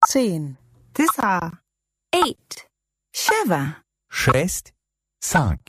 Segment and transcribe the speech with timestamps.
[0.00, 0.57] zehn,
[0.93, 1.51] تسعة
[2.15, 2.67] eight,
[3.13, 4.73] سبع, шесть,
[5.19, 5.59] cinq,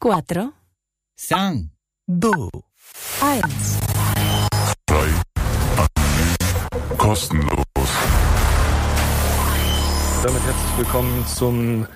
[0.00, 0.52] cuatro,
[1.16, 1.70] cinq,
[2.08, 2.50] deux,
[3.20, 3.78] eins.
[6.98, 7.64] Kostenlos.
[10.22, 11.86] Damit herzlich willkommen zum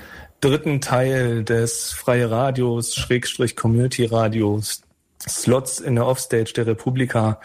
[0.40, 4.82] dritten Teil des Freie Radios, Schrägstrich Community Radios,
[5.28, 7.40] Slots in der Offstage der Republika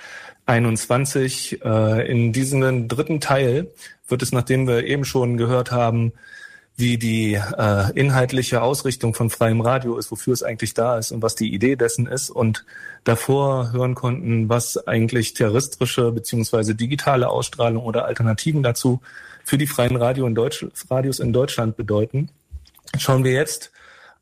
[0.46, 1.62] 21.
[1.64, 3.72] Äh, in diesem dritten Teil
[4.08, 6.14] wird es, nachdem wir eben schon gehört haben,
[6.78, 11.22] wie die äh, inhaltliche Ausrichtung von freiem Radio ist, wofür es eigentlich da ist und
[11.22, 12.66] was die Idee dessen ist und
[13.04, 19.02] davor hören konnten, was eigentlich terrestrische beziehungsweise digitale Ausstrahlung oder Alternativen dazu
[19.44, 22.30] für die freien Radio in Deutsch, Radios in Deutschland bedeuten,
[22.98, 23.72] schauen wir jetzt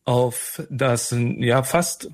[0.05, 2.09] auf das ja fast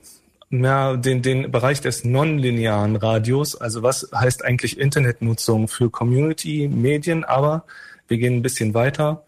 [0.49, 3.55] ja, den, den Bereich des nonlinearen Radios.
[3.55, 7.23] Also was heißt eigentlich Internetnutzung für Community-Medien?
[7.23, 7.65] Aber
[8.07, 9.25] wir gehen ein bisschen weiter.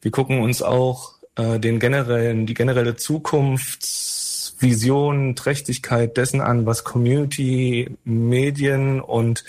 [0.00, 7.96] Wir gucken uns auch äh, den generellen, die generelle Zukunftsvision, Trächtigkeit dessen an, was Community,
[8.04, 9.44] Medien und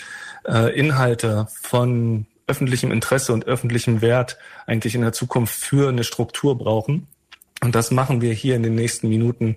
[0.46, 4.36] äh, Inhalte von öffentlichem Interesse und öffentlichem Wert
[4.66, 7.06] eigentlich in der Zukunft für eine Struktur brauchen.
[7.62, 9.56] Und das machen wir hier in den nächsten Minuten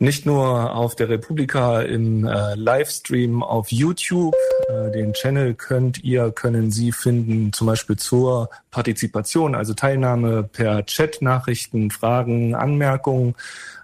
[0.00, 4.34] nicht nur auf der Republika im äh, Livestream auf YouTube.
[4.68, 10.84] Äh, den Channel könnt ihr, können Sie finden, zum Beispiel zur Partizipation, also Teilnahme per
[10.84, 13.36] Chat, Nachrichten, Fragen, Anmerkungen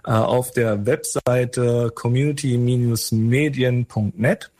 [0.05, 4.51] äh, auf der Webseite community-medien.net.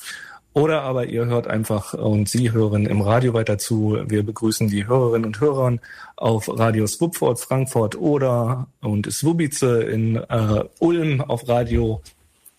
[0.54, 3.98] Oder aber ihr hört einfach und Sie hören im Radio weiter zu.
[4.08, 5.78] Wir begrüßen die Hörerinnen und Hörer
[6.18, 12.02] auf Radio Swupford Frankfurt oder und Swubice in äh, Ulm auf Radio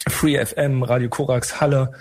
[0.08, 1.92] Free FM, Radio Korax Halle,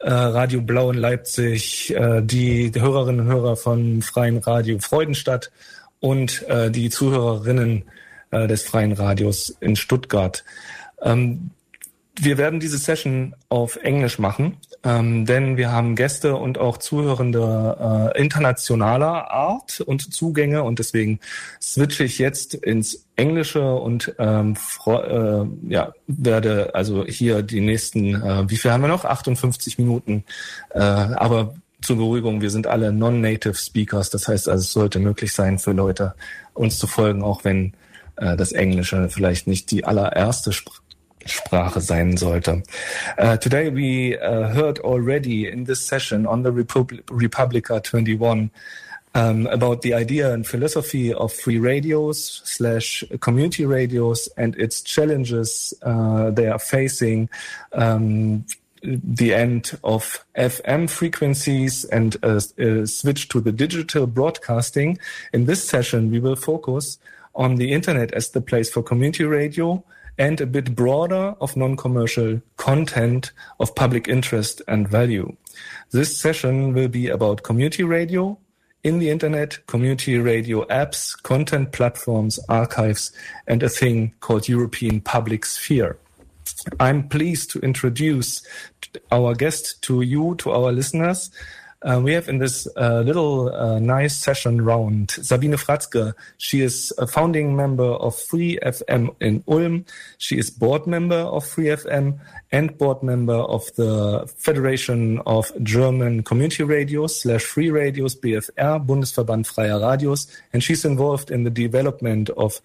[0.00, 5.52] äh, Radio Blau in Leipzig, äh, die, die Hörerinnen und Hörer von Freien Radio Freudenstadt
[6.00, 7.84] und äh, die Zuhörerinnen
[8.32, 10.44] äh, des Freien Radios in Stuttgart.
[11.00, 11.50] Ähm,
[12.20, 18.12] wir werden diese Session auf Englisch machen, ähm, denn wir haben Gäste und auch Zuhörende
[18.14, 20.62] äh, internationaler Art und Zugänge.
[20.62, 21.20] Und deswegen
[21.60, 24.56] switche ich jetzt ins Englische und ähm,
[24.86, 29.04] äh, ja, werde also hier die nächsten, äh, wie viel haben wir noch?
[29.04, 30.24] 58 Minuten,
[30.70, 35.32] äh, aber zur Beruhigung, wir sind alle non-native Speakers, das heißt also, es sollte möglich
[35.32, 36.14] sein für Leute,
[36.54, 37.72] uns zu folgen, auch wenn
[38.16, 40.82] äh, das Englische vielleicht nicht die allererste Sprache
[41.30, 42.62] Sprache sein sollte.
[43.16, 48.50] Uh, today we uh, heard already in this session on the Repub Republica 21
[49.14, 55.74] um, about the idea and philosophy of free radios slash community radios and its challenges
[55.82, 57.28] uh, they are facing.
[57.72, 58.44] Um,
[58.82, 64.98] the end of FM frequencies and a, a switch to the digital broadcasting.
[65.32, 66.98] In this session, we will focus
[67.34, 69.82] on the internet as the place for community radio,
[70.18, 75.36] and a bit broader of non-commercial content of public interest and value.
[75.90, 78.38] This session will be about community radio,
[78.84, 83.12] in the internet, community radio apps, content platforms, archives,
[83.46, 85.98] and a thing called European Public Sphere.
[86.80, 88.42] I'm pleased to introduce
[89.10, 91.30] our guest to you, to our listeners.
[91.82, 96.12] Uh, we have in this uh, little uh, nice session round Sabine Fratzke.
[96.36, 99.84] She is a founding member of Free FM in Ulm.
[100.18, 102.18] She is board member of Free FM
[102.50, 109.46] and board member of the Federation of German Community Radios slash Free Radios BFR, Bundesverband
[109.46, 110.26] Freier Radios.
[110.52, 112.60] And she's involved in the development of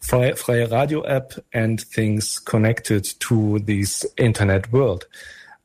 [0.00, 5.06] Freie, Freie Radio app and things connected to this internet world.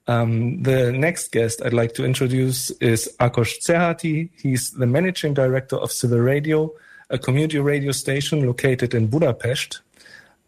[0.08, 4.30] Um, the next guest I'd like to introduce is Akos Tsehati.
[4.36, 6.72] He's the managing director of Civil Radio,
[7.10, 9.82] a community radio station located in Budapest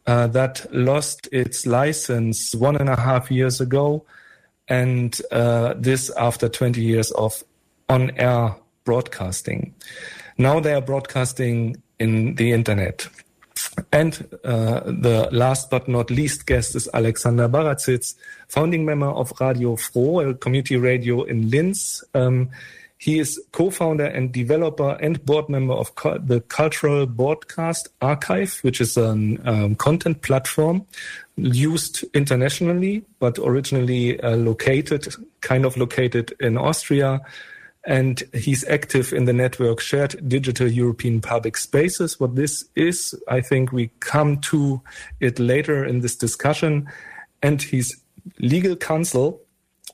[0.08, 4.06] uh, that lost its license one and a half years ago,
[4.68, 7.44] and uh, this after 20 years of
[7.90, 9.74] on-air broadcasting.
[10.38, 13.08] Now they are broadcasting in the internet.
[13.91, 18.16] And uh, the last but not least guest is Alexander Baratsits,
[18.47, 22.03] founding member of Radio FRO, a community radio in Linz.
[22.13, 22.49] Um,
[22.97, 25.91] he is co-founder and developer and board member of
[26.25, 30.85] the Cultural Broadcast Archive, which is a um, content platform
[31.35, 37.22] used internationally, but originally uh, located, kind of located in Austria
[37.85, 42.20] and he's active in the network Shared Digital European Public Spaces.
[42.20, 44.82] What this is, I think we come to
[45.20, 46.90] it later in this discussion.
[47.43, 47.96] And he's
[48.40, 49.41] legal counsel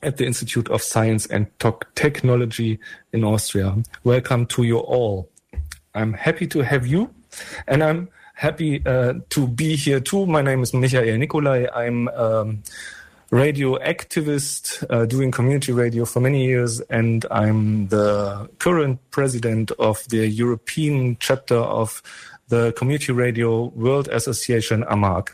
[0.02, 1.46] at the Institute of Science and
[1.94, 2.78] Technology
[3.12, 3.76] in Austria.
[4.04, 5.28] Welcome to you all.
[5.94, 7.12] I'm happy to have you,
[7.68, 10.24] and I'm happy uh, to be here too.
[10.24, 11.66] My name is Michael Nikolai.
[11.74, 12.62] I'm um,
[13.32, 20.06] radio activist uh, doing community radio for many years, and I'm the current president of
[20.10, 22.02] the European chapter of
[22.48, 25.30] the Community Radio World Association, AMARC.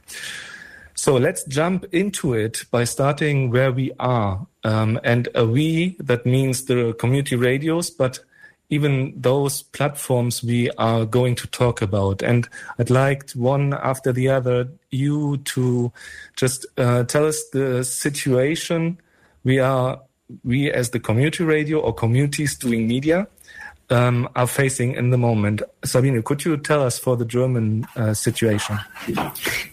[0.95, 4.47] So let's jump into it by starting where we are.
[4.63, 8.21] Um, and a we, that means the community radios, but
[8.71, 12.23] even those platforms we are going to talk about.
[12.23, 12.49] And
[12.79, 15.93] I'd like one after the other you to
[16.37, 18.99] just uh, tell us the situation
[19.45, 20.01] we are,
[20.45, 23.27] we as the community radio or communities doing media
[23.91, 25.63] um, are facing in the moment.
[25.85, 28.79] Sabine, could you tell us for the German uh, situation?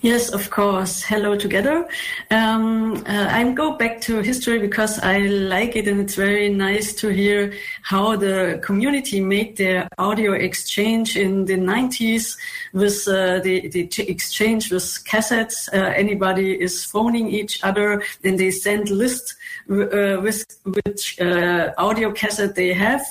[0.01, 1.01] Yes, of course.
[1.01, 1.87] Hello together.
[2.29, 6.93] Um, uh, I go back to history because I like it and it's very nice
[6.95, 12.37] to hear how the community made their audio exchange in the 90s
[12.73, 15.67] with uh, the, the exchange with cassettes.
[15.73, 19.35] Uh, anybody is phoning each other and they send lists
[19.71, 20.45] uh, with
[20.85, 23.03] which uh, audio cassette they have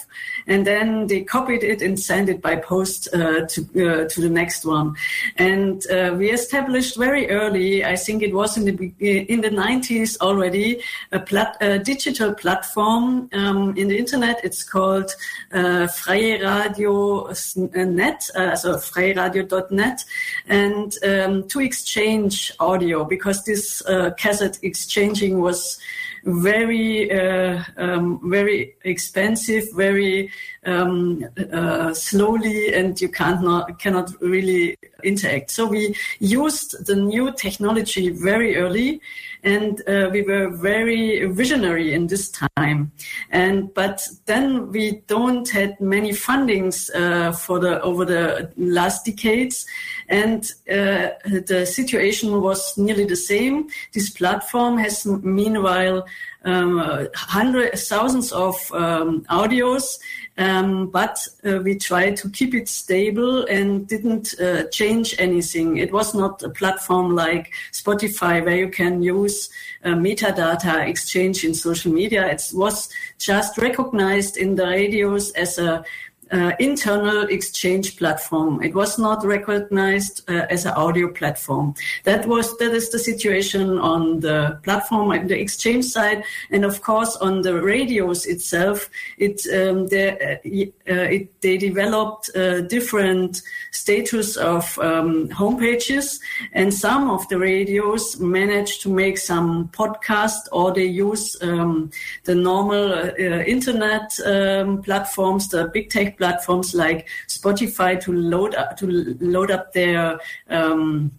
[0.46, 4.30] and then they copied it and sent it by post uh, to uh, to the
[4.30, 4.96] next one.
[5.36, 10.18] And uh, we established very early, I think it was in the in the 90s
[10.20, 10.80] already,
[11.12, 14.40] a, plat- a digital platform um, in the internet.
[14.44, 15.10] It's called
[15.50, 17.26] Freie Radio
[17.74, 20.04] Net, so freiradio.net,
[20.48, 23.82] and um, to exchange audio because this
[24.18, 25.78] cassette exchanging was
[26.24, 30.30] very uh, um, very expensive, very
[30.64, 35.50] um, uh, slowly, and you can't not, cannot really interact.
[35.50, 39.00] So we used the new technology very early,
[39.42, 42.92] and uh, we were very visionary in this time.
[43.30, 49.66] And but then we don't had many fundings uh, for the over the last decades,
[50.08, 53.68] and uh, the situation was nearly the same.
[53.92, 56.06] This platform has meanwhile
[56.44, 59.98] um, hundreds, thousands of um, audios,
[60.36, 65.78] um, but uh, we tried to keep it stable and didn't uh, change anything.
[65.78, 69.48] It was not a platform like Spotify where you can use
[69.84, 72.26] uh, metadata exchange in social media.
[72.26, 75.84] It was just recognized in the radios as a
[76.32, 78.62] uh, internal exchange platform.
[78.62, 81.74] It was not recognized uh, as an audio platform.
[82.04, 86.82] That was that is the situation on the platform and the exchange side, and of
[86.82, 88.90] course on the radios itself.
[89.18, 96.20] It, um, they, uh, uh it they developed uh, different status of um, homepages,
[96.52, 101.90] and some of the radios managed to make some podcast or they use um,
[102.24, 108.76] the normal uh, internet um, platforms, the big tech platforms like Spotify to load up,
[108.78, 108.86] to
[109.20, 110.18] load up their
[110.48, 111.12] um,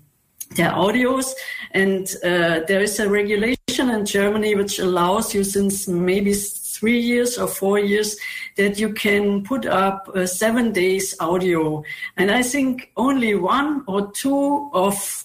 [0.56, 1.32] their audios.
[1.72, 7.38] And uh, there is a regulation in Germany which allows you since maybe three years
[7.38, 8.18] or four years
[8.58, 11.84] that you can put up uh, seven days audio.
[12.18, 15.25] And I think only one or two of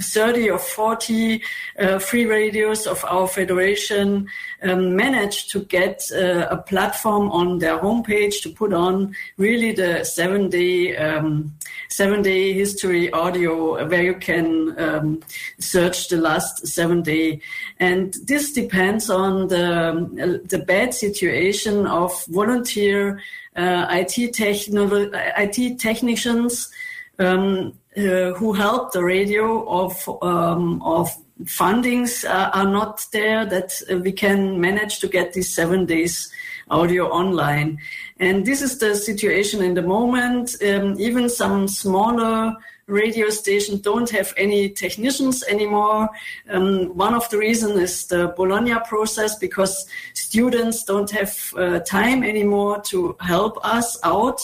[0.00, 1.42] 30 or 40
[1.78, 4.28] uh, free radios of our federation
[4.62, 10.04] um, managed to get uh, a platform on their homepage to put on really the
[10.04, 11.52] seven day um,
[11.88, 15.20] seven day history audio where you can um,
[15.58, 17.40] search the last seven day.
[17.80, 23.20] And this depends on the the bad situation of volunteer
[23.56, 26.70] uh, IT techno- IT technicians
[27.18, 33.72] um, uh, who help the radio of um, of fundings uh, are not there that
[33.90, 36.30] uh, we can manage to get these seven days
[36.70, 37.78] audio online.
[38.18, 40.56] And this is the situation in the moment.
[40.62, 42.54] Um, even some smaller
[42.86, 46.08] radio stations don't have any technicians anymore.
[46.48, 52.22] Um, one of the reasons is the Bologna process because students don't have uh, time
[52.24, 54.40] anymore to help us out.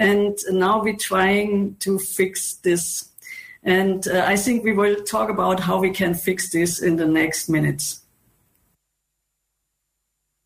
[0.00, 3.10] And now we're trying to fix this.
[3.62, 7.04] And uh, I think we will talk about how we can fix this in the
[7.04, 8.00] next minutes.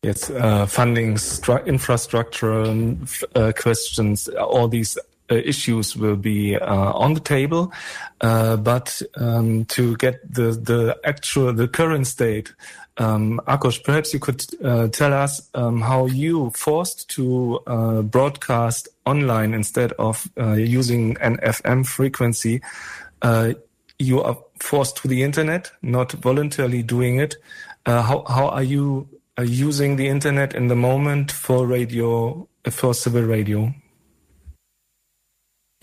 [0.03, 2.95] Yes, uh, funding, stru- infrastructure
[3.33, 4.97] uh, questions, all these
[5.29, 7.71] issues will be uh, on the table.
[8.21, 12.53] Uh, but um, to get the, the actual, the current state,
[12.97, 18.87] um, Akos, perhaps you could uh, tell us um, how you forced to uh, broadcast
[19.05, 22.61] online instead of uh, using an FM frequency.
[23.21, 23.53] Uh,
[23.99, 27.35] you are forced to the internet, not voluntarily doing it.
[27.85, 32.93] Uh, how how are you uh, using the internet in the moment for radio for
[32.93, 33.73] civil radio?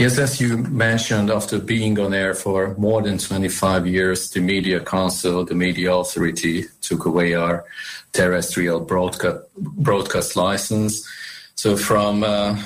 [0.02, 4.80] Yes, as you mentioned, after being on air for more than 25 years, the Media
[4.80, 7.64] Council, the Media Authority, took away our
[8.12, 11.08] terrestrial broadcast, broadcast license.
[11.54, 12.60] So from uh,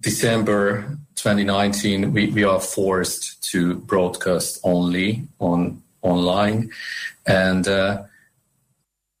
[0.00, 6.70] December 2019, we, we are forced to broadcast only on online.
[7.24, 8.02] And uh,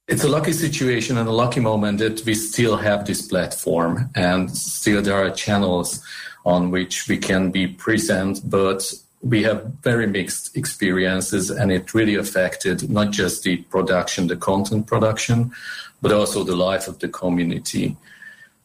[0.06, 4.54] it's a lucky situation and a lucky moment that we still have this platform and
[4.54, 6.02] still there are channels
[6.44, 12.16] on which we can be present, but we have very mixed experiences and it really
[12.16, 15.52] affected not just the production, the content production,
[16.00, 17.96] but also the life of the community.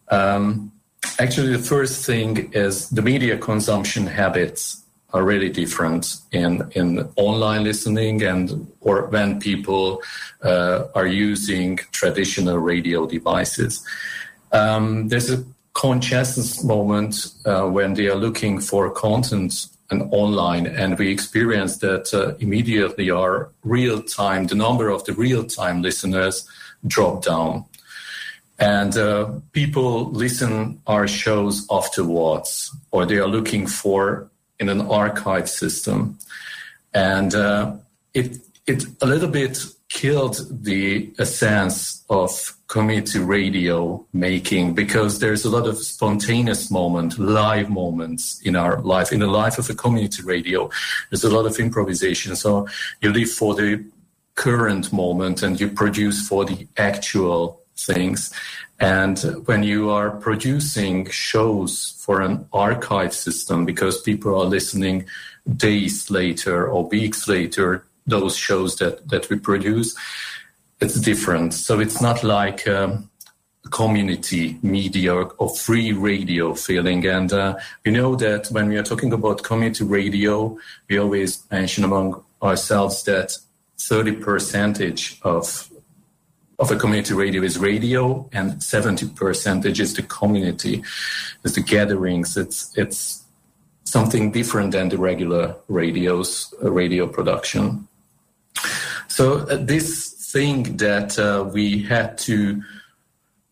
[0.09, 0.71] Um,
[1.19, 7.63] actually, the first thing is the media consumption habits are really different in, in online
[7.63, 10.01] listening and or when people
[10.43, 13.85] uh, are using traditional radio devices.
[14.51, 15.45] Um, there's a
[15.77, 22.11] consciousness moment uh, when they are looking for content and online and we experience that
[22.15, 26.49] uh, immediately our real time the number of the real time listeners
[26.87, 27.63] drop down.
[28.57, 35.47] And uh, people listen our shows afterwards or they are looking for in an archive
[35.47, 36.17] system.
[36.91, 37.75] And uh,
[38.15, 39.63] it it a little bit
[39.97, 47.67] killed the essence of community radio making because there's a lot of spontaneous moment, live
[47.67, 49.11] moments in our life.
[49.11, 50.69] In the life of a community radio,
[51.09, 52.35] there's a lot of improvisation.
[52.35, 52.67] So
[53.01, 53.83] you live for the
[54.35, 58.31] current moment and you produce for the actual things.
[58.79, 65.07] And when you are producing shows for an archive system, because people are listening
[65.55, 69.95] days later or weeks later those shows that that we produce
[70.79, 71.53] it's different.
[71.53, 73.09] So it's not like um,
[73.71, 77.05] community media or, free radio feeling.
[77.05, 80.57] And uh, we know that when we are talking about community radio
[80.89, 83.37] we always mention among ourselves that
[83.79, 85.69] 30 percentage of
[86.59, 90.83] of a community radio is radio and 70 percentage is the community
[91.43, 92.37] is the gatherings.
[92.37, 93.23] It's it's
[93.83, 97.86] something different than the regular radios uh, radio production
[99.07, 102.61] so uh, this thing that uh, we had to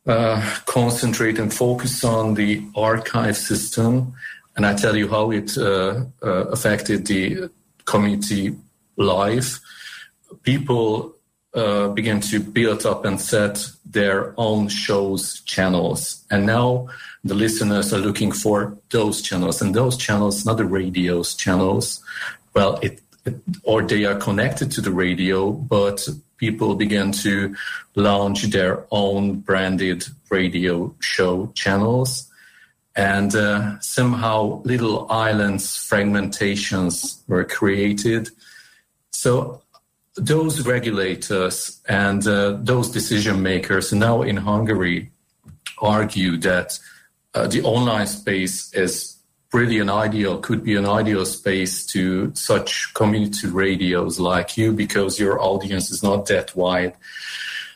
[0.08, 4.14] uh, concentrate and focus on the archive system,
[4.56, 7.50] and I tell you how it uh, uh, affected the
[7.86, 8.56] community
[8.98, 9.60] life.
[10.44, 11.16] People
[11.54, 16.88] uh, began to build up and set their own shows channels, and now
[17.24, 22.04] the listeners are looking for those channels, and those channels, not the radio's channels.
[22.54, 23.05] Well, it
[23.64, 27.56] or they are connected to the radio, but people began to
[27.96, 32.30] launch their own branded radio show channels.
[32.96, 38.30] And uh, somehow little islands, fragmentations were created.
[39.12, 39.62] So
[40.16, 45.12] those regulators and uh, those decision makers now in Hungary
[45.80, 46.80] argue that
[47.34, 49.15] uh, the online space is
[49.56, 55.20] really an ideal could be an ideal space to such community radios like you because
[55.20, 56.94] your audience is not that wide.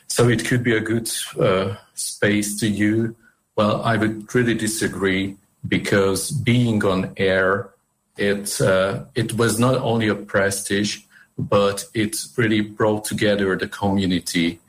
[0.06, 1.08] So it could be a good
[1.38, 3.16] uh, space to you.
[3.56, 5.36] Well i would really disagree
[5.76, 7.70] because being on air
[8.16, 10.92] it uh, it was not only a prestige
[11.38, 14.60] but it really brought together the community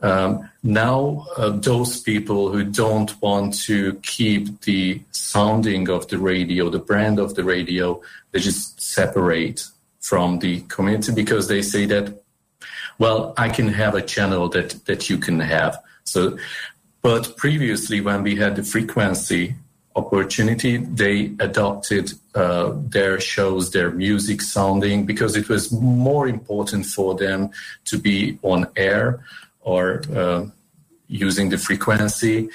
[0.00, 6.70] um, now, uh, those people who don't want to keep the sounding of the radio,
[6.70, 8.00] the brand of the radio,
[8.30, 9.64] they just separate
[10.00, 12.22] from the community because they say that,
[12.98, 15.78] well, I can have a channel that, that you can have.
[16.04, 16.38] So,
[17.02, 19.54] but previously, when we had the frequency
[19.96, 27.16] opportunity, they adopted uh, their shows, their music sounding because it was more important for
[27.16, 27.50] them
[27.86, 29.20] to be on air
[29.68, 30.46] or uh,
[31.08, 32.48] using the frequency.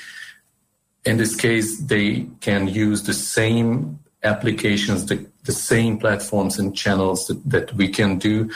[1.06, 7.28] In this case, they can use the same applications, the, the same platforms and channels
[7.28, 8.50] that, that we can do.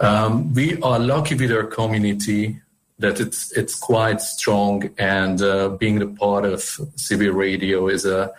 [0.00, 2.60] Um, we are lucky with our community
[2.98, 6.60] that it's it's quite strong, and uh, being a part of
[7.04, 8.32] CB Radio is a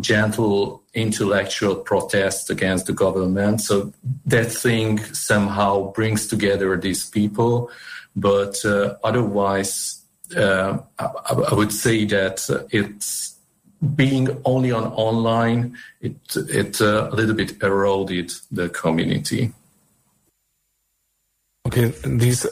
[0.00, 3.60] gentle intellectual protest against the government.
[3.60, 3.92] So
[4.26, 7.70] that thing somehow brings together these people.
[8.16, 10.02] But uh, otherwise,
[10.36, 13.36] uh, I, I, would say that it's
[13.94, 19.52] being only on online, it, it uh, a little bit eroded the community.
[21.66, 22.46] Okay, these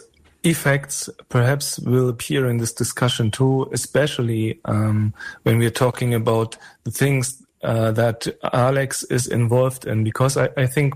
[0.45, 5.12] effects perhaps will appear in this discussion too, especially um,
[5.43, 10.67] when we're talking about the things uh, that Alex is involved in because I, I
[10.67, 10.95] think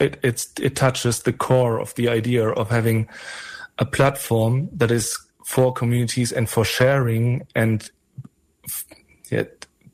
[0.00, 3.08] it it touches the core of the idea of having
[3.78, 7.90] a platform that is for communities and for sharing and
[9.30, 9.44] yeah,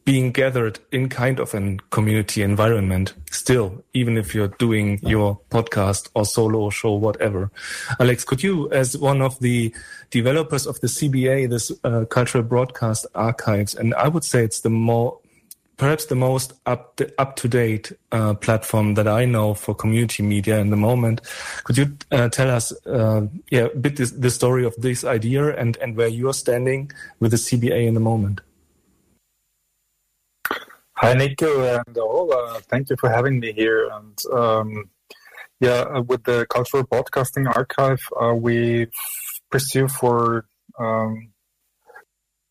[0.04, 6.10] being gathered in kind of a community environment still, even if you're doing your podcast
[6.14, 7.50] or solo show, whatever.
[7.98, 9.74] Alex, could you, as one of the
[10.10, 14.70] developers of the CBA, this uh, cultural broadcast archives, and I would say it's the
[14.70, 15.18] more
[15.76, 20.22] perhaps the most up to, up to date uh, platform that I know for community
[20.22, 21.20] media in the moment.
[21.64, 25.56] Could you uh, tell us, uh, yeah, a bit this, the story of this idea
[25.56, 26.90] and and where you are standing
[27.20, 28.40] with the CBA in the moment?
[30.96, 32.32] Hi, Nico and all.
[32.32, 33.90] Uh, thank you for having me here.
[33.90, 34.90] And um,
[35.60, 38.86] yeah, uh, with the Cultural Broadcasting Archive, uh, we
[39.50, 40.46] pursue for
[40.78, 41.33] um,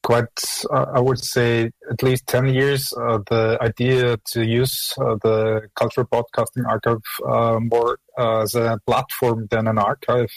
[0.04, 0.28] quite,
[0.70, 5.70] uh, I would say, at least 10 years, uh, the idea to use uh, the
[5.76, 10.30] Cultural Broadcasting Archive uh, more as a platform than an archive.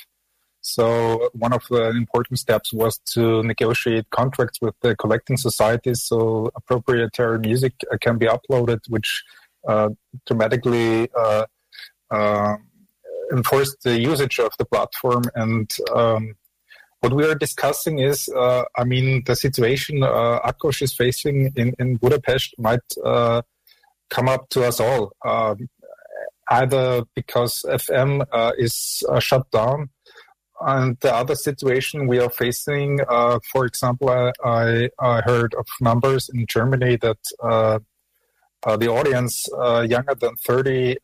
[0.61, 6.50] So one of the important steps was to negotiate contracts with the collecting societies so
[6.58, 9.25] appropriatory music uh, can be uploaded, which
[9.68, 9.90] uh,
[10.26, 11.08] dramatically
[13.32, 16.35] enforced the usage of the platform and um,
[17.00, 21.74] what we are discussing is, uh, I mean, the situation uh, Akos is facing in,
[21.78, 23.42] in Budapest might uh,
[24.08, 25.68] come up to us all, um,
[26.50, 29.90] either because FM uh, is uh, shut down,
[30.60, 36.30] and the other situation we are facing, uh, for example, I, I, heard of numbers
[36.32, 37.18] in Germany that
[38.78, 39.46] the audience
[39.88, 40.96] younger than 30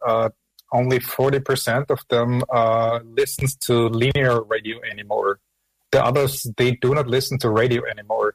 [0.74, 2.42] only 40% of them
[3.14, 5.38] listens to linear radio anymore
[5.92, 8.34] the others they do not listen to radio anymore.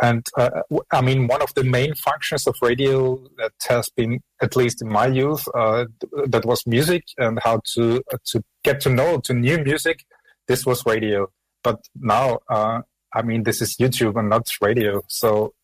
[0.00, 4.56] And uh, i mean one of the main functions of radio that has been at
[4.56, 5.84] least in my youth uh,
[6.26, 10.04] that was music and how to uh, to get to know to new music
[10.48, 11.28] this was radio.
[11.62, 12.80] But now uh,
[13.14, 15.02] i mean this is youtube and not radio.
[15.08, 15.54] So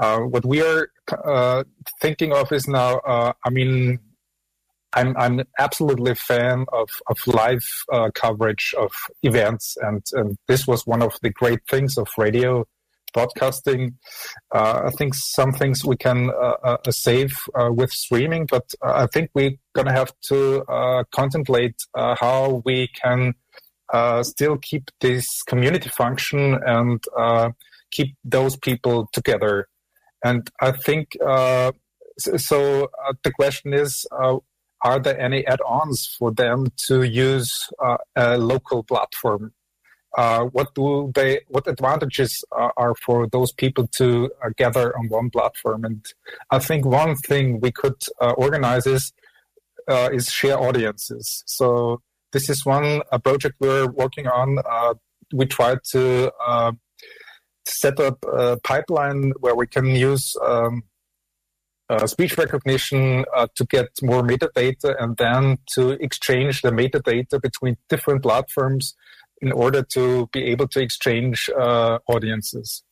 [0.00, 0.88] uh, what we are
[1.24, 1.64] uh,
[2.00, 3.00] thinking of is now
[3.46, 4.00] i mean
[4.94, 10.66] I'm I'm absolutely a fan of of live uh, coverage of events, and, and this
[10.66, 12.66] was one of the great things of radio
[13.12, 13.98] broadcasting.
[14.54, 19.06] Uh, I think some things we can uh, uh save uh, with streaming, but I
[19.06, 23.34] think we're gonna have to uh, contemplate how we can
[24.22, 27.04] still keep this community function and
[27.90, 29.68] keep those people together.
[30.24, 31.16] And I think
[32.18, 32.88] so.
[33.22, 34.06] the question is
[34.84, 39.52] are there any add-ons for them to use uh, a local platform?
[40.16, 41.40] Uh, what do they?
[41.48, 45.84] What advantages are, are for those people to uh, gather on one platform?
[45.84, 46.04] And
[46.50, 49.12] I think one thing we could uh, organize is
[49.88, 51.42] uh, is share audiences.
[51.46, 54.58] So this is one a project we're working on.
[54.70, 54.94] Uh,
[55.32, 56.30] we try to
[57.64, 60.36] set up a pipeline where we can use.
[60.44, 60.82] Um,
[61.88, 67.76] uh, speech recognition uh, to get more metadata and then to exchange the metadata between
[67.88, 68.94] different platforms
[69.40, 72.82] in order to be able to exchange uh, audiences.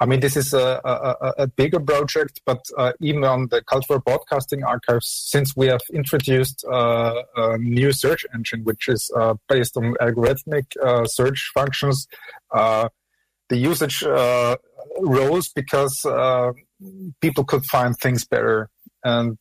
[0.00, 4.00] I mean, this is a, a, a bigger project, but uh, even on the cultural
[4.00, 9.76] broadcasting archives, since we have introduced uh, a new search engine, which is uh, based
[9.76, 10.66] on algorithmic
[11.06, 12.08] search functions,
[12.52, 12.90] the
[13.56, 14.02] usage
[15.00, 16.04] rose because
[17.20, 18.70] people could find things better.
[19.02, 19.38] And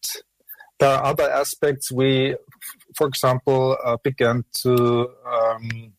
[0.79, 1.91] there are other aspects.
[1.91, 2.35] We,
[2.95, 5.93] for example, uh, began to um,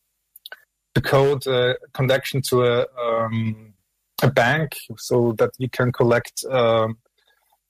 [0.94, 3.74] to code a connection to a um,
[4.22, 6.98] a bank so that you can collect um,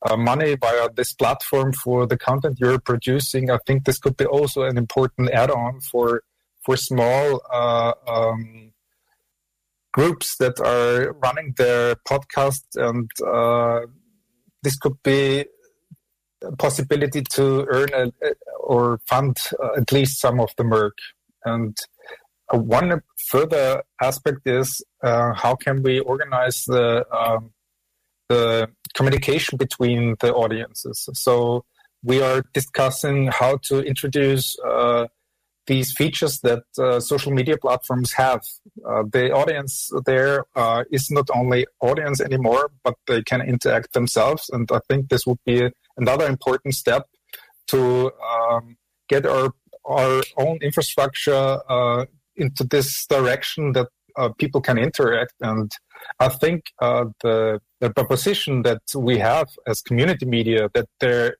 [0.02, 3.50] uh, money via this platform for the content you're producing.
[3.50, 6.22] I think this could be also an important add-on for
[6.64, 8.72] for small uh, um,
[9.94, 13.86] groups that are running their podcast, and uh,
[14.62, 15.46] this could be
[16.42, 18.10] a possibility to earn a,
[18.58, 20.98] or fund uh, at least some of the work.
[21.44, 21.78] And
[22.52, 27.52] uh, one further aspect is uh, how can we organize the um,
[28.28, 31.08] the communication between the audiences.
[31.12, 31.64] So
[32.02, 35.06] we are discussing how to introduce uh,
[35.66, 38.42] these features that uh, social media platforms have.
[38.86, 44.50] Uh, the audience there uh, is not only audience anymore, but they can interact themselves.
[44.52, 47.06] And I think this would be another important step
[47.68, 48.76] to um,
[49.08, 49.52] get our
[49.86, 55.70] our own infrastructure uh, into this direction that uh, people can interact and
[56.20, 61.32] I think uh, the the proposition that we have as community media that they're uh,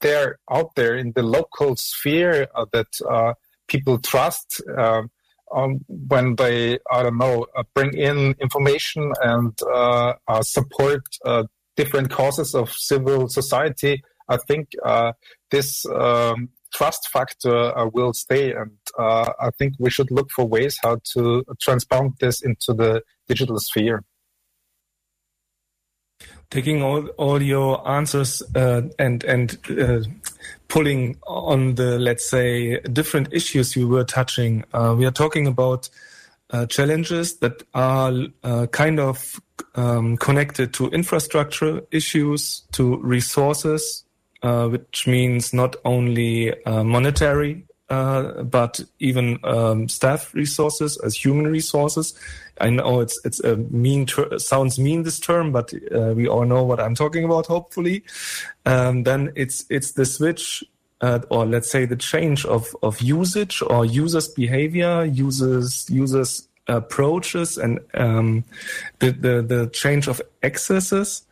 [0.00, 3.34] they're out there in the local sphere uh, that uh,
[3.66, 5.10] people trust um,
[5.54, 9.58] um, when they I don't know uh, bring in information and
[10.42, 11.04] support
[11.76, 14.02] different causes of civil society.
[14.28, 14.68] I think
[15.50, 18.52] this um, trust factor uh, will stay.
[18.52, 23.02] And uh, I think we should look for ways how to transplant this into the
[23.26, 24.04] digital sphere.
[26.50, 30.00] Taking all, all your answers uh, and and uh,
[30.68, 35.90] pulling on the let's say different issues you were touching, uh, we are talking about
[36.50, 38.12] uh, challenges that are
[38.68, 39.40] kind of
[39.74, 44.04] um, connected to infrastructure issues, to resources,
[44.42, 51.46] uh, which means not only uh, monetary, uh, but even um, staff resources as human
[51.46, 52.14] resources.
[52.60, 56.44] I know it's it's a mean ter- sounds mean this term, but uh, we all
[56.44, 57.46] know what I'm talking about.
[57.46, 58.04] Hopefully,
[58.66, 60.64] um, then it's it's the switch.
[61.00, 67.56] Uh, or let's say the change of, of usage or users behavior, users users approaches,
[67.56, 68.44] and um,
[68.98, 71.24] the, the the change of accesses,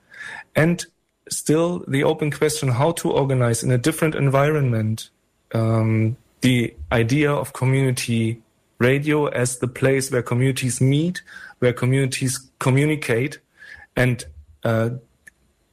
[0.54, 0.86] and
[1.28, 5.10] still the open question how to organize in a different environment
[5.52, 8.40] um, the idea of community
[8.78, 11.22] radio as the place where communities meet,
[11.58, 13.38] where communities communicate,
[13.96, 14.24] and
[14.64, 14.90] uh,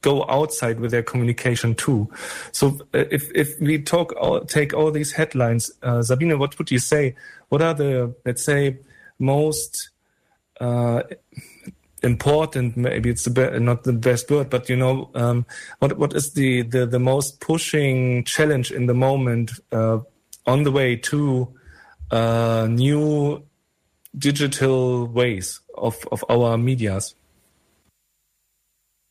[0.00, 2.10] go outside with their communication too.
[2.52, 4.14] So uh, if if we talk
[4.48, 7.14] take all these headlines, uh, Sabine, what would you say?
[7.48, 8.78] What are the let's say
[9.18, 9.90] most
[10.60, 11.02] uh,
[12.02, 15.46] important maybe it's the be- not the best word but you know um,
[15.78, 19.98] what what is the, the the most pushing challenge in the moment uh,
[20.46, 21.48] on the way to
[22.10, 23.42] uh, new
[24.16, 27.14] digital ways of of our medias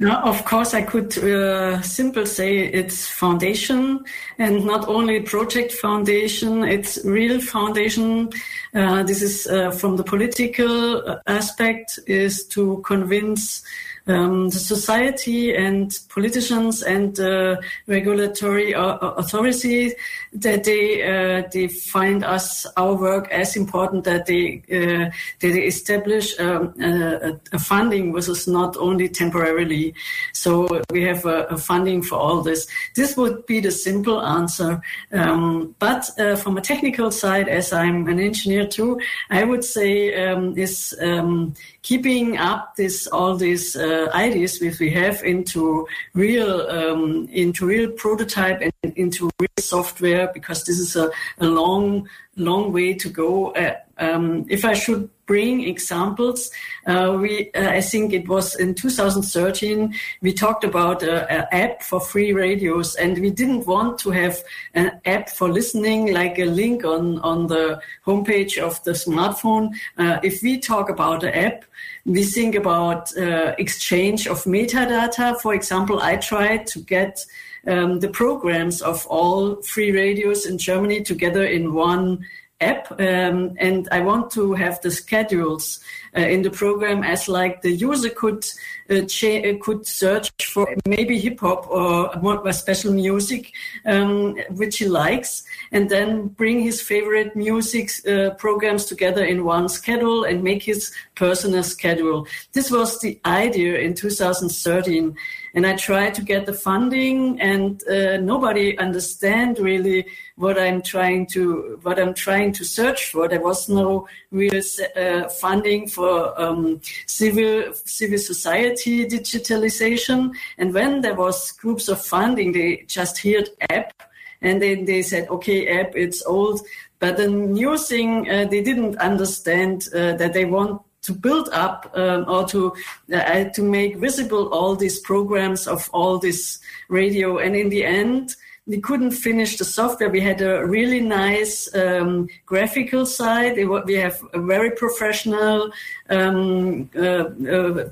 [0.03, 4.03] no, of course, I could uh, simple say it's foundation
[4.37, 8.29] and not only project foundation, it's real foundation.
[8.73, 13.63] Uh, this is uh, from the political aspect is to convince
[14.07, 17.55] um, the society and politicians and uh,
[17.87, 19.93] regulatory authorities
[20.33, 25.65] that they uh, they find us our work as important that they uh, that they
[25.65, 29.93] establish um, a, a, funding which is not only temporarily.
[30.33, 32.67] So we have a, a, funding for all this.
[32.95, 34.81] This would be the simple answer.
[35.11, 40.25] Um, but uh, from a technical side, as I'm an engineer too, I would say
[40.25, 46.61] um, is um, keeping up this all these uh, ideas which we have into real
[46.69, 52.73] um, into real prototype and into real software because this is a, a long long
[52.73, 53.51] way to go.
[53.51, 56.51] Uh, um, if I should bring examples,
[56.85, 61.99] uh, we uh, I think it was in 2013 we talked about an app for
[61.99, 66.83] free radios, and we didn't want to have an app for listening like a link
[66.83, 69.69] on on the homepage of the smartphone.
[69.97, 71.65] Uh, if we talk about an app,
[72.05, 75.39] we think about uh, exchange of metadata.
[75.39, 77.25] For example, I tried to get
[77.65, 82.25] um, the programs of all free radios in Germany together in one
[82.69, 85.79] app um, and I want to have the schedules
[86.19, 88.45] in the program as like the user could
[88.89, 93.51] uh, cha- uh, could search for maybe hip hop or more special music
[93.85, 99.67] um, which he likes and then bring his favorite music uh, programs together in one
[99.69, 102.27] schedule and make his personal schedule.
[102.51, 105.15] This was the idea in 2013
[105.55, 111.27] and I tried to get the funding, and uh, nobody understand really what I'm trying
[111.27, 113.27] to what I'm trying to search for.
[113.27, 114.61] There was no real
[114.95, 116.02] uh, funding for
[116.37, 123.49] um, civil civil society digitalization, and when there was groups of funding, they just heard
[123.69, 123.93] app,
[124.41, 126.61] and then they said, okay, app, it's old.
[126.99, 131.91] But the new thing, uh, they didn't understand uh, that they want to build up
[131.95, 132.73] um, or to
[133.13, 137.37] uh, to make visible all these programs of all this radio.
[137.37, 140.09] And in the end we couldn't finish the software.
[140.09, 143.57] We had a really nice um, graphical side.
[143.57, 145.71] We have a very professional
[146.09, 147.89] um, uh, uh,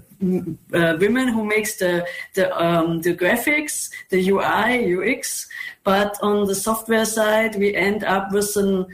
[0.74, 5.48] uh, women who makes the the, um, the graphics, the UI UX.
[5.84, 8.86] But on the software side, we end up with an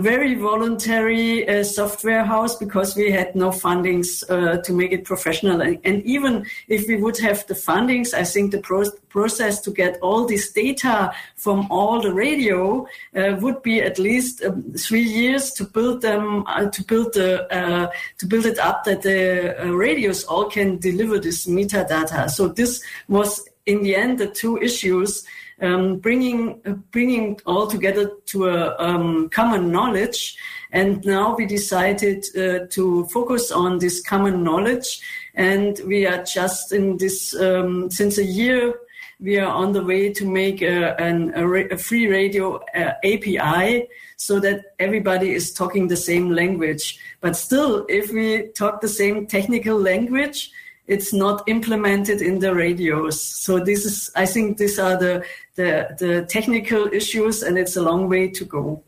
[0.00, 5.60] very voluntary uh, software house because we had no fundings uh, to make it professional.
[5.60, 9.70] And, and, even if we would have the fundings, I think the pro- process to
[9.70, 15.02] get all this data from all the radio uh, would be at least um, three
[15.02, 19.54] years to build them, uh, to build the, uh, to build it up that the
[19.62, 22.28] uh, radios all can deliver this metadata.
[22.28, 25.24] So this was in the end the two issues
[25.64, 30.36] um, bringing uh, bringing all together to a um, common knowledge.
[30.72, 35.00] And now we decided uh, to focus on this common knowledge,
[35.34, 38.74] and we are just in this um, since a year.
[39.20, 43.88] We are on the way to make a, an, a, a free radio uh, API
[44.16, 46.98] so that everybody is talking the same language.
[47.20, 50.50] But still, if we talk the same technical language,
[50.86, 53.20] it's not implemented in the radios.
[53.20, 55.24] So this is, I think, these are the
[55.56, 58.82] the, the technical issues, and it's a long way to go.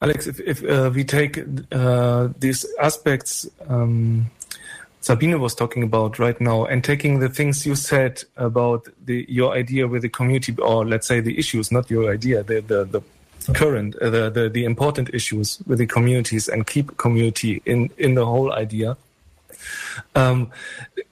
[0.00, 1.38] Alex, if, if uh, we take
[1.72, 4.30] uh, these aspects um,
[5.00, 9.52] Sabine was talking about right now, and taking the things you said about the your
[9.54, 13.00] idea with the community, or let's say the issues, not your idea, the the, the
[13.54, 18.14] current, uh, the, the the important issues with the communities, and keep community in in
[18.14, 18.96] the whole idea.
[20.14, 20.50] Um,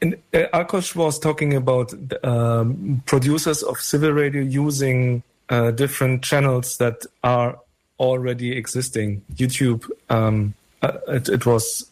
[0.02, 1.92] and, uh, was talking about
[2.24, 7.58] um, producers of civil radio using uh, different channels that are
[7.98, 9.22] already existing.
[9.34, 11.90] YouTube, um, uh, it, it, was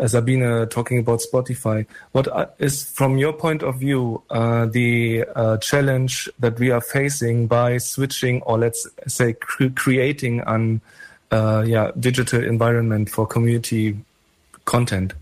[0.00, 1.86] uh, Sabine talking about Spotify.
[2.12, 7.46] What uh, from your point of view, uh, the uh, challenge that we are facing
[7.46, 10.80] by switching, or let's say cre- creating an
[11.30, 13.98] yeah digital environment for community
[14.64, 15.14] content?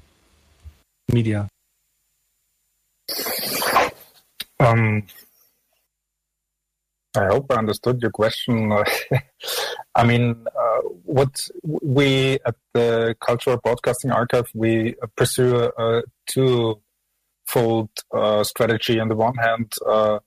[1.12, 1.48] Media?
[4.58, 5.06] Um,
[7.16, 8.72] I hope I understood your question.
[9.94, 18.44] I mean, uh, what we at the Cultural Broadcasting Archive we pursue a, two-fold uh,
[18.44, 19.00] strategy.
[19.00, 20.20] On the one hand, uh,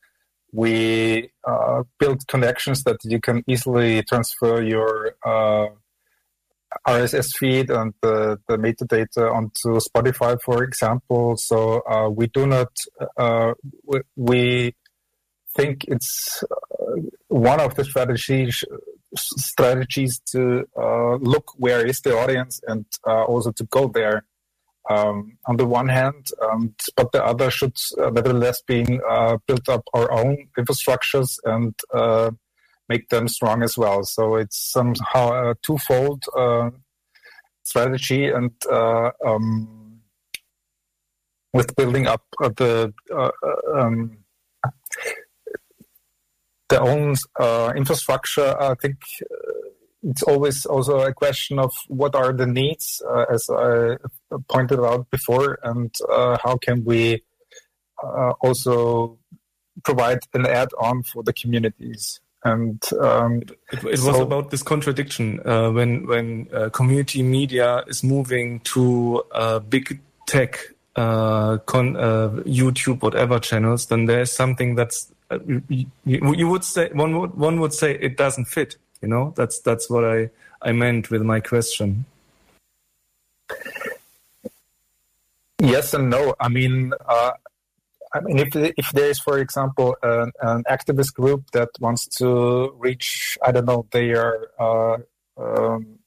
[0.51, 5.67] we uh, build connections that you can easily transfer your uh,
[6.87, 11.35] RSS feed and the, the metadata onto Spotify, for example.
[11.37, 12.71] So uh, we do not,
[13.17, 13.53] uh,
[13.85, 14.75] we, we,
[15.55, 18.63] think it's uh, one of the strategies
[19.15, 24.25] strategies to uh, look where is the audience and uh, also to go there.
[24.89, 28.99] Um, on the one hand, um, but the other should nevertheless being
[29.47, 31.73] build up our own infrastructures and
[32.89, 34.03] make them strong as well.
[34.03, 36.71] So it's somehow a twofold uh,
[37.63, 40.01] strategy, and uh, um,
[41.53, 44.17] with building up the uh, uh, um,
[46.69, 48.97] their own uh, infrastructure, I think
[50.01, 53.97] it's always also a question of what are the needs, as I
[54.49, 55.93] pointed out before, and
[56.43, 57.23] how can we
[58.41, 59.19] also
[59.83, 64.63] provide an add-on for the communities and um, it, it, it so was about this
[64.63, 70.59] contradiction uh, when when uh, community media is moving to uh, big tech
[70.95, 76.89] uh, con, uh, YouTube whatever channels then there's something that's uh, you, you, would say
[76.93, 79.33] one would one would say it doesn't fit you know?
[79.35, 80.29] That's that's what I
[80.61, 82.05] I meant with my question.
[85.59, 86.33] Yes and no.
[86.39, 86.93] I mean
[88.13, 92.71] I mean, if if there is, for example, an, an, activist group that wants to
[92.77, 94.97] reach, I don't know, they are uh,
[95.37, 95.99] um,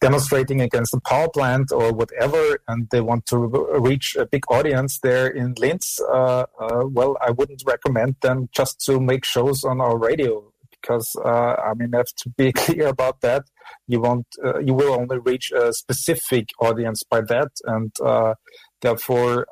[0.00, 3.38] demonstrating against the power plant or whatever, and they want to
[3.80, 8.80] reach a big audience there in Linz, uh, uh, well, I wouldn't recommend them just
[8.86, 12.88] to make shows on our radio because uh, I mean, I have to be clear
[12.88, 13.44] about that.
[13.88, 18.34] You won't, uh, you will only reach a specific audience by that, and uh,
[18.82, 19.46] therefore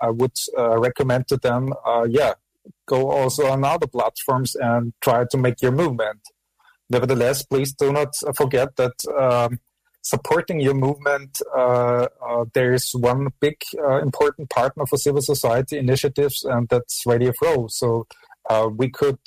[0.00, 2.34] I would uh, recommend to them, uh, yeah,
[2.86, 6.20] go also on other platforms and try to make your movement.
[6.90, 9.60] Nevertheless, please do not forget that um,
[10.02, 15.76] supporting your movement, uh, uh, there is one big uh, important partner for civil society
[15.78, 17.66] initiatives, and that's Radio FRO.
[17.68, 18.06] So
[18.48, 19.18] uh, we could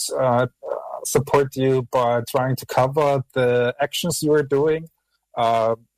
[1.05, 4.89] support you by trying to cover the actions you are doing.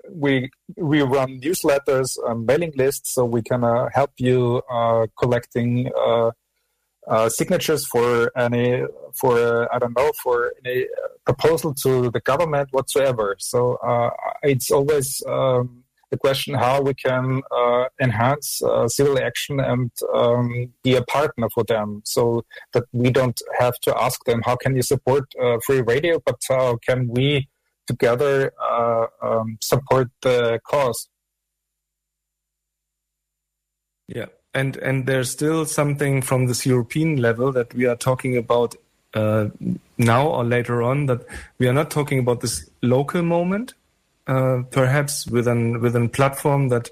[0.04, 5.08] Uh, we we run newsletters, um, mailing lists, so we can uh, help you uh,
[5.18, 6.32] collecting uh,
[7.08, 8.84] uh signatures for any
[9.20, 10.86] for I don't know for any
[11.26, 13.36] proposal to the government whatsoever.
[13.40, 14.10] So uh,
[14.42, 20.96] it's always um, the question how we can uh, enhance civil action and um, be
[20.96, 24.82] a partner for them, so that we don't have to ask them how can you
[24.84, 25.26] support
[25.66, 27.48] free radio, but how can we
[27.88, 31.08] together uh, um, support the cause.
[34.08, 38.76] Yeah, and and there's still something from this European level that we are talking about
[39.14, 39.48] uh,
[39.98, 41.06] now or later on.
[41.06, 41.26] That
[41.58, 43.74] we are not talking about this local moment,
[44.28, 46.90] uh, perhaps with an with a platform that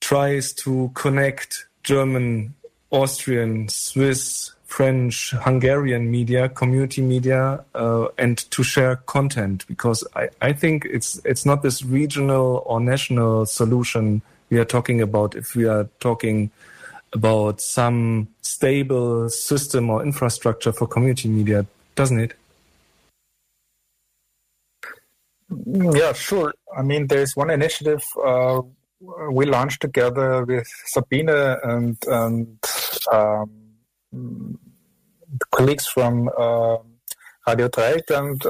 [0.00, 2.54] tries to connect German,
[2.90, 10.52] Austrian, Swiss, French, Hungarian media, community media, uh, and to share content because I, I
[10.52, 15.66] think it's it's not this regional or national solution we are talking about if we
[15.66, 16.52] are talking
[17.12, 22.34] about some stable system or infrastructure for community media, doesn't it?
[25.66, 26.54] Yeah, sure.
[26.78, 28.62] I mean, there's one initiative uh,
[29.32, 32.58] we launched together with Sabine and, and
[33.10, 33.59] um,
[35.50, 36.76] colleagues from uh,
[37.46, 38.44] Radio Dreyeckland,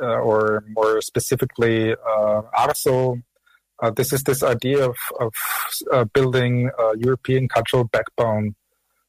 [0.00, 3.22] uh, or more specifically uh, ARSO.
[3.82, 5.34] Uh, this is this idea of, of
[5.92, 8.54] uh, building a European cultural backbone.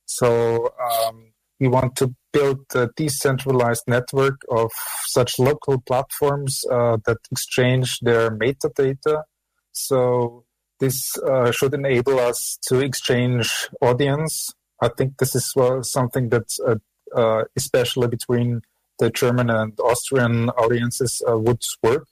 [0.05, 4.71] So um, we want to build a decentralized network of
[5.05, 9.23] such local platforms that exchange their metadata
[9.71, 10.45] so
[10.79, 11.13] this
[11.51, 14.53] should enable us to exchange audience.
[14.81, 16.75] I think this is well, something that, uh,
[17.15, 18.61] uh, especially between
[18.99, 22.07] the German and Austrian audiences, uh, would work.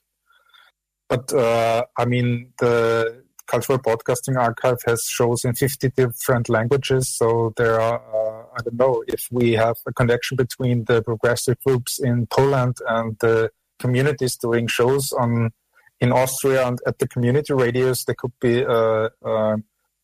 [1.08, 7.10] But uh, I mean, the Cultural Broadcasting Archive has shows in 50 different languages.
[7.10, 11.58] So there are, uh, I don't know, if we have a connection between the progressive
[11.65, 15.51] groups in Poland and the communities doing shows on
[15.99, 19.58] in Austria and at the community radios, there could be a, a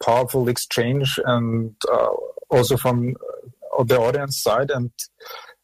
[0.04, 2.10] powerful exchange and uh,
[2.50, 3.16] also from
[3.78, 4.72] uh, the audience side.
[4.72, 4.92] And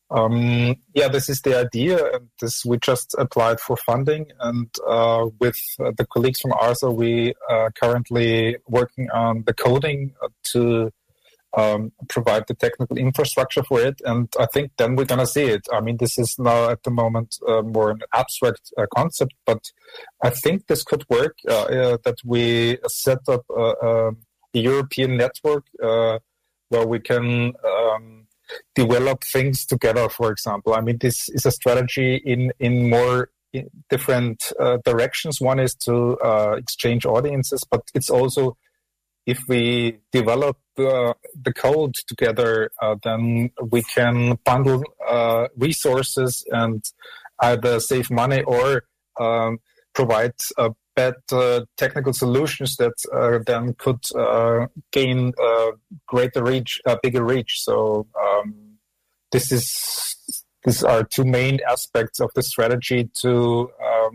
[0.09, 2.13] um, yeah, this is the idea.
[2.13, 7.33] And this we just applied for funding, and uh, with the colleagues from ARSO, we
[7.49, 10.13] are currently working on the coding
[10.51, 10.91] to
[11.53, 14.01] um, provide the technical infrastructure for it.
[14.05, 15.67] And I think then we're to see it.
[15.71, 19.71] I mean, this is now at the moment uh, more an abstract uh, concept, but
[20.23, 24.11] I think this could work uh, uh that we set up a, a
[24.53, 26.19] European network uh,
[26.71, 28.27] where we can um,
[28.75, 30.73] develop things together, for example.
[30.73, 33.29] I mean, this is a strategy in, in more
[33.89, 35.39] different uh, directions.
[35.39, 36.17] One is to
[36.57, 38.57] exchange audiences, but it's also
[39.25, 46.83] if we develop uh, the code together, uh, then we can bundle uh, resources and
[47.39, 48.83] either save money or
[49.19, 49.59] um,
[49.93, 50.33] provide
[51.01, 55.33] better technical solutions that uh, then could uh, gain
[56.07, 57.53] greater reach, bigger reach.
[57.67, 58.77] So um,
[59.31, 59.65] this is
[60.63, 64.11] these are two main aspects of the strategy to um,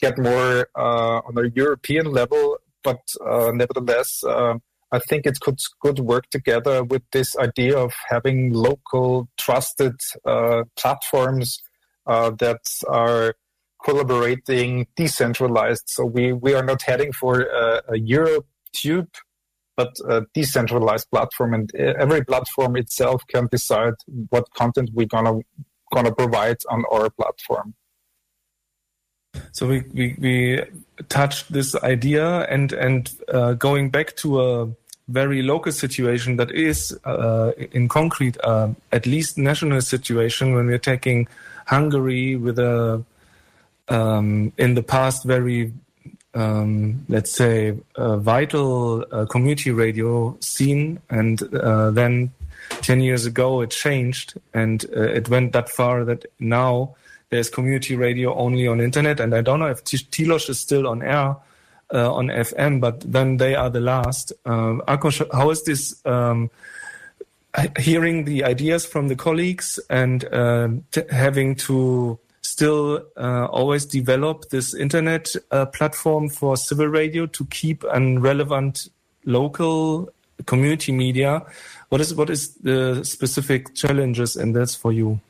[0.00, 4.54] get more uh, on a European level but uh, nevertheless, uh,
[4.90, 10.62] I think it could could work together with this idea of having local trusted uh,
[10.76, 11.58] platforms
[12.06, 13.34] uh, that are
[13.84, 15.84] collaborating decentralized.
[15.86, 19.08] So we, we are not heading for a, a Europe tube,
[19.76, 23.94] but a decentralized platform, and every platform itself can decide
[24.30, 25.40] what content we're gonna
[25.92, 27.74] gonna provide on our platform.
[29.52, 30.62] So we, we, we
[31.08, 34.68] touched this idea and, and uh, going back to a
[35.08, 40.78] very local situation that is uh, in concrete, uh, at least national situation when we're
[40.78, 41.28] taking
[41.66, 43.04] Hungary with a,
[43.88, 45.72] um, in the past, very,
[46.34, 51.00] um, let's say, vital uh, community radio scene.
[51.10, 52.32] And uh, then
[52.70, 56.94] 10 years ago, it changed and uh, it went that far that now
[57.30, 61.02] there's community radio only on internet, and I don't know if Tilos is still on
[61.02, 61.36] air
[61.92, 64.32] uh, on FM, but then they are the last.
[64.46, 66.04] Um, how is this?
[66.06, 66.50] Um,
[67.78, 70.68] hearing the ideas from the colleagues and uh,
[71.10, 72.18] having to
[72.48, 78.88] still uh, always develop this internet uh, platform for civil radio to keep an relevant
[79.24, 80.08] local
[80.46, 81.42] community media.
[81.88, 85.20] What is what is the specific challenges in this for you?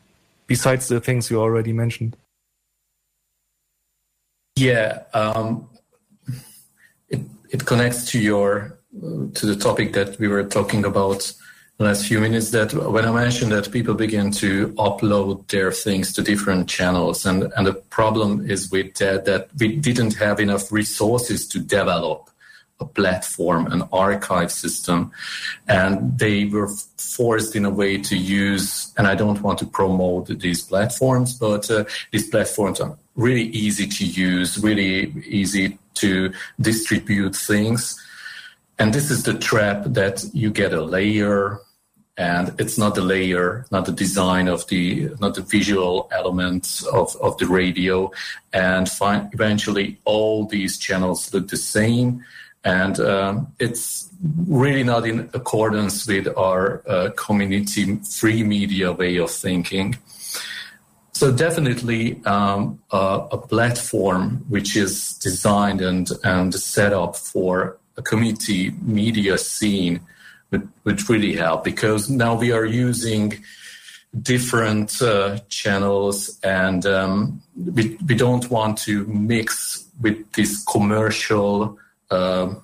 [0.49, 2.17] besides the things you already mentioned?
[4.57, 5.69] Yeah, um,
[7.09, 8.81] it it connects to your
[9.35, 11.33] to the topic that we were talking about
[11.79, 12.51] last few minutes.
[12.51, 17.53] That when I mentioned that people begin to upload their things to different channels, and
[17.57, 22.31] and the problem is with that that we didn't have enough resources to develop
[22.81, 25.11] a platform, an archive system,
[25.67, 28.93] and they were forced in a way to use.
[28.97, 33.87] And I don't want to promote these platforms, but uh, these platforms are really easy
[33.89, 38.01] to use, really easy to distribute things.
[38.79, 41.61] And this is the trap that you get a layer
[42.19, 47.17] and it's not the layer, not the design of the, not the visual elements of,
[47.23, 48.11] of the radio.
[48.53, 52.25] And find, eventually all these channels look the same.
[52.65, 54.11] And um, it's
[54.49, 59.97] really not in accordance with our uh, community free media way of thinking.
[61.13, 68.03] So definitely um, a, a, platform which is designed and, and set up for a
[68.03, 70.01] community media scene
[70.51, 73.45] would really help because now we are using
[74.23, 81.79] different uh, channels and um, we, we don't want to mix with this commercial
[82.11, 82.55] uh,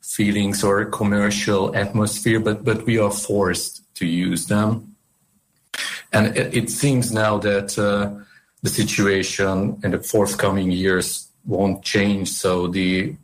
[0.00, 4.94] feelings or commercial atmosphere, but, but we are forced to use them.
[6.12, 8.24] And it, it seems now that uh,
[8.62, 12.30] the situation in the forthcoming years won't change.
[12.30, 13.14] So the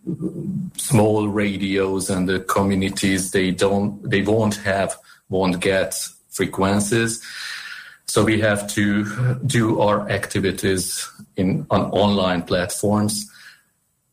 [0.77, 4.97] small radios and the communities they don't they won't have
[5.29, 5.95] won't get
[6.29, 7.23] frequencies.
[8.07, 13.31] So we have to do our activities in on online platforms.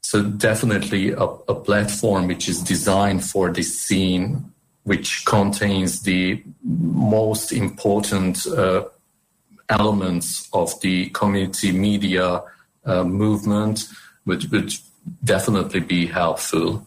[0.01, 4.53] So definitely a, a platform which is designed for this scene,
[4.83, 8.85] which contains the most important uh,
[9.67, 12.41] elements of the community media
[12.87, 13.87] uh, movement
[14.25, 14.73] would, would
[15.23, 16.85] definitely be helpful.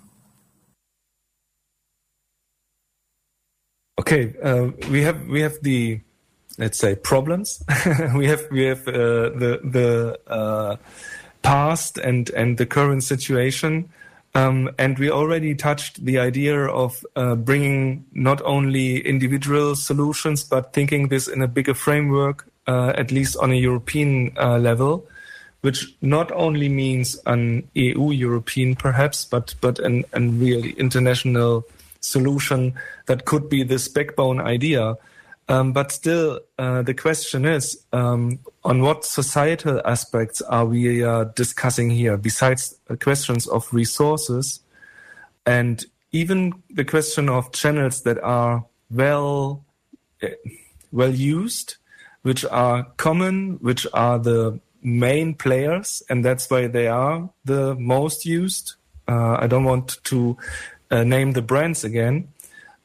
[4.01, 6.01] Okay, uh, we have we have the
[6.59, 7.63] let's say problems.
[8.17, 10.77] we have we have uh, the the uh,
[11.43, 13.91] past and and the current situation.
[14.33, 20.73] Um, and we already touched the idea of uh, bringing not only individual solutions, but
[20.73, 25.05] thinking this in a bigger framework, uh, at least on a European uh, level
[25.61, 31.65] which not only means an EU European perhaps, but but an, an really international
[32.01, 32.75] solution
[33.07, 34.97] that could be this backbone idea.
[35.49, 41.25] Um, but still, uh, the question is, um, on what societal aspects are we uh,
[41.35, 44.61] discussing here, besides questions of resources,
[45.45, 49.65] and even the question of channels that are well
[50.23, 50.29] uh,
[50.93, 51.77] well used,
[52.23, 58.25] which are common, which are the main players, and that's why they are the most
[58.25, 58.75] used.
[59.09, 60.37] Uh, I don't want to
[60.91, 62.29] uh, name the brands again.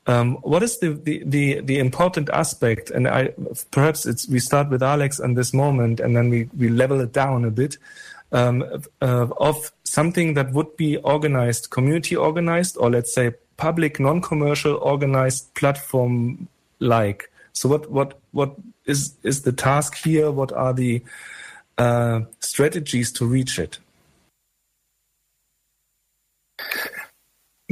[0.07, 2.91] Um, what is the, the, the, the, important aspect?
[2.91, 3.33] And I,
[3.71, 7.11] perhaps it's, we start with Alex on this moment and then we, we level it
[7.11, 7.77] down a bit
[8.31, 8.63] um,
[9.01, 15.51] uh, of something that would be organized, community organized, or let's say public, non-commercial organized
[15.55, 16.47] platform
[16.79, 17.31] like.
[17.53, 20.29] So what, what, what is, is the task here?
[20.29, 21.01] What are the,
[22.39, 23.79] strategies to reach it?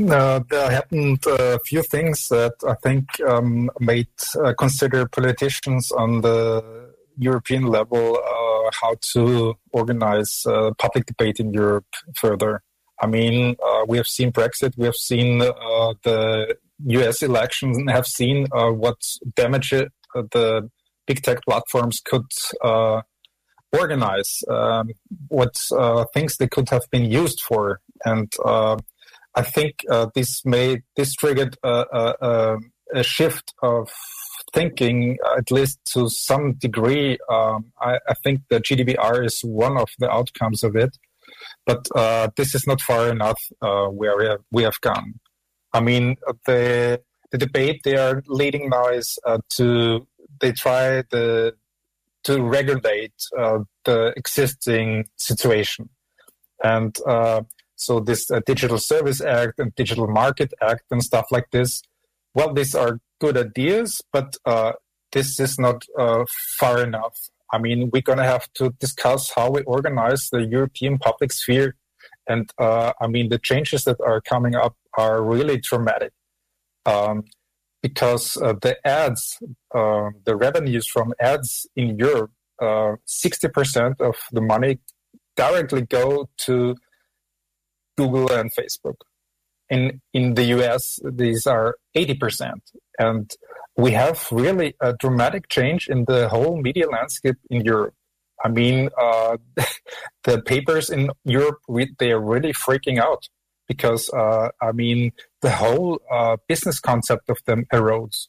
[0.10, 4.08] Uh, there happened a few things that I think um, made
[4.44, 11.54] uh, consider politicians on the European level uh, how to organize uh, public debate in
[11.54, 11.86] Europe
[12.16, 12.64] further.
[13.00, 16.56] I mean, uh, we have seen Brexit, we have seen uh, the
[16.88, 18.98] US elections, and have seen what
[19.36, 20.70] damage the
[21.06, 22.26] big tech platforms could
[23.74, 24.92] organize um,
[25.28, 27.82] what uh, things they could have been used for.
[28.06, 28.78] And uh,
[29.36, 32.58] I think uh, this made this triggered a,
[33.02, 33.90] shift of
[34.54, 37.18] thinking, at least to some degree.
[37.28, 40.96] Um, I, I, think the GDPR is one of the outcomes of it,
[41.66, 45.16] but uh, this is not far enough uh, where we have, we have gone.
[45.74, 47.02] I mean, the
[47.32, 50.08] the debate they are leading now is uh, to
[50.40, 51.56] they try the
[52.24, 55.90] to regulate uh, the existing situation.
[56.64, 57.44] And uh,
[57.76, 61.82] so this uh, Digital Service Act and Digital Market Act and stuff like this,
[62.34, 64.74] well, these are good ideas, but uh,
[65.12, 66.26] this is not uh,
[66.58, 67.18] far enough.
[67.52, 71.76] I mean, we're going to have to discuss how we organize the European public sphere.
[72.28, 76.14] And uh, I mean, the changes that are coming up are really dramatic.
[76.86, 77.26] Um,
[77.84, 79.38] because uh, the ads,
[79.76, 84.80] uh, the revenues from ads in Europe, uh, 60% of the money
[85.36, 86.76] directly go to
[87.98, 88.96] Google and Facebook.
[89.70, 92.54] In in the US, these are 80%,
[93.00, 93.32] and
[93.76, 97.96] we have really a dramatic change in the whole media landscape in Europe.
[98.44, 99.38] I mean, uh,
[100.24, 101.60] the papers in Europe
[101.98, 103.30] they are really freaking out
[103.68, 105.12] because uh, I mean
[105.44, 108.28] the whole uh, business concept of them erodes,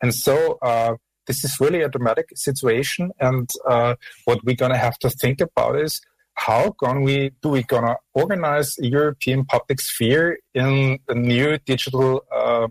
[0.00, 0.94] and so uh,
[1.26, 3.10] this is really a dramatic situation.
[3.20, 6.00] And uh, what we're going to have to think about is
[6.34, 12.24] how can we do we gonna organize a European public sphere in a new digital
[12.34, 12.68] uh,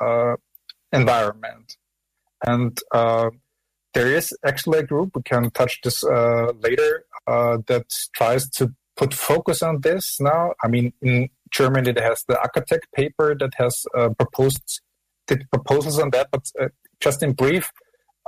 [0.00, 0.36] uh,
[0.92, 1.76] environment?
[2.44, 3.30] And uh,
[3.94, 9.62] there is actually a group we can touch this later that tries to put focus
[9.62, 10.54] on this now.
[10.64, 14.80] I mean, in Germany, it has the Acatech paper that has uh, proposed
[15.52, 16.28] proposals on that.
[16.30, 16.44] But
[17.00, 17.70] just in brief,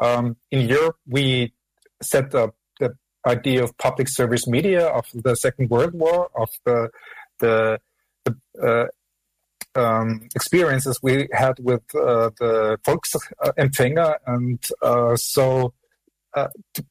[0.01, 1.53] um, in Europe, we
[2.03, 2.95] set up the
[3.27, 6.91] idea of public service media of the Second World War, of the
[7.39, 7.81] the,
[8.25, 8.87] the uh,
[9.75, 15.75] um, experiences we had with uh, the Volksempfänger, and uh, so
[16.35, 16.85] uh, to,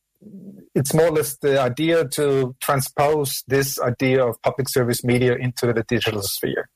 [0.73, 5.73] it's more or less the idea to transpose this idea of public service media into
[5.73, 6.69] the digital sphere.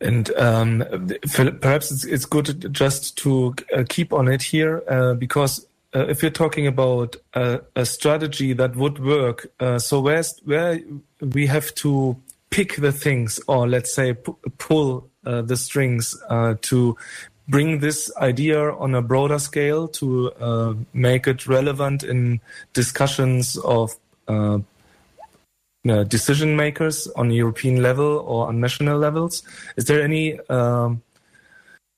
[0.00, 0.84] And um,
[1.32, 6.20] perhaps it's, it's good just to uh, keep on it here uh, because uh, if
[6.20, 10.78] you're talking about a, a, strategy that would work, uh, so where's where
[11.22, 12.20] we have to
[12.50, 14.14] pick the things or let's say
[14.58, 16.96] pull uh, the strings uh, to
[17.48, 22.40] bring this idea on a broader scale to make it relevant in
[22.72, 23.96] discussions of
[24.28, 24.58] uh,
[26.04, 29.42] decision makers on European level or on national levels?
[29.76, 31.02] Is there any um,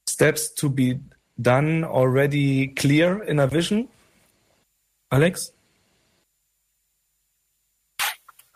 [0.07, 1.01] steps to be
[1.41, 3.89] done already clear in a vision?
[5.11, 5.53] Alex?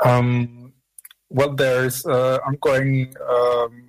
[0.04, 0.72] Um,
[1.30, 3.84] well, there's uh, ongoing um,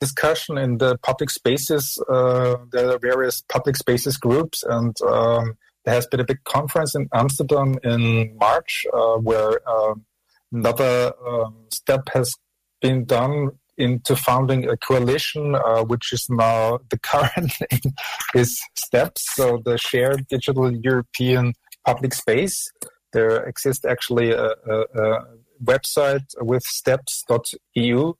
[0.00, 2.02] discussion in the public spaces.
[2.08, 6.94] Uh, there are various public spaces groups, and um, there has been a big conference
[6.94, 10.04] in Amsterdam in March uh, where um,
[10.52, 12.34] Another um, step has
[12.80, 17.92] been done into founding a coalition, uh, which is now the current name
[18.34, 21.52] is STEPS, so the Shared Digital European
[21.84, 22.72] Public Space.
[23.12, 25.24] There exists actually a, a, a
[25.62, 28.14] website with steps.eu,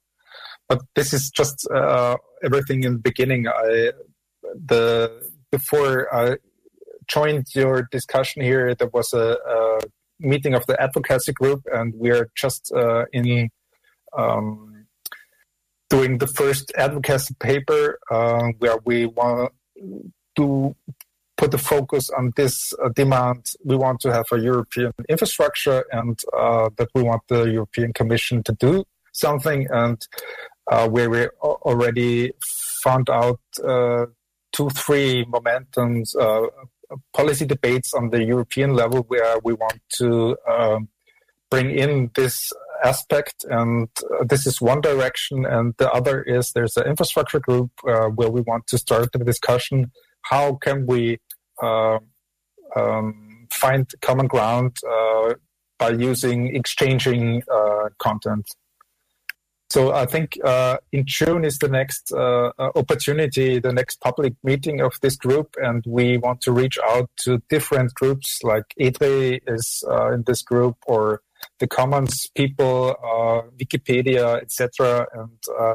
[0.68, 3.48] but this is just uh, everything in the beginning.
[3.48, 3.92] I
[4.54, 6.36] the before I
[7.06, 9.80] joined your discussion here, there was a, a
[10.20, 13.50] meeting of the advocacy group, and we're just uh, in
[14.16, 14.86] um,
[15.88, 19.52] doing the first advocacy paper uh, where we want
[20.36, 20.76] to
[21.36, 23.46] put the focus on this uh, demand.
[23.64, 28.42] We want to have a European infrastructure, and uh, that we want the European Commission
[28.44, 30.06] to do something, and
[30.88, 32.32] where we already
[32.82, 34.06] found out uh,
[34.52, 36.14] two, three momentums
[37.12, 40.88] policy debates on the European level where we want to um,
[41.50, 42.52] bring in this
[42.84, 43.88] aspect and
[44.18, 48.30] uh, this is one direction and the other is there's an infrastructure group uh, where
[48.30, 49.90] we want to start the discussion.
[50.22, 51.18] How can we
[51.62, 51.98] uh,
[52.76, 55.34] um, find common ground uh,
[55.78, 58.46] by using exchanging uh, content
[59.70, 64.32] so I think uh, in June is the next uh, uh, opportunity, the next public
[64.42, 69.40] meeting of this group, and we want to reach out to different groups like EDRi
[69.46, 71.20] is uh, in this group, or
[71.58, 75.06] the Commons people, uh, Wikipedia, etc.
[75.12, 75.74] And uh,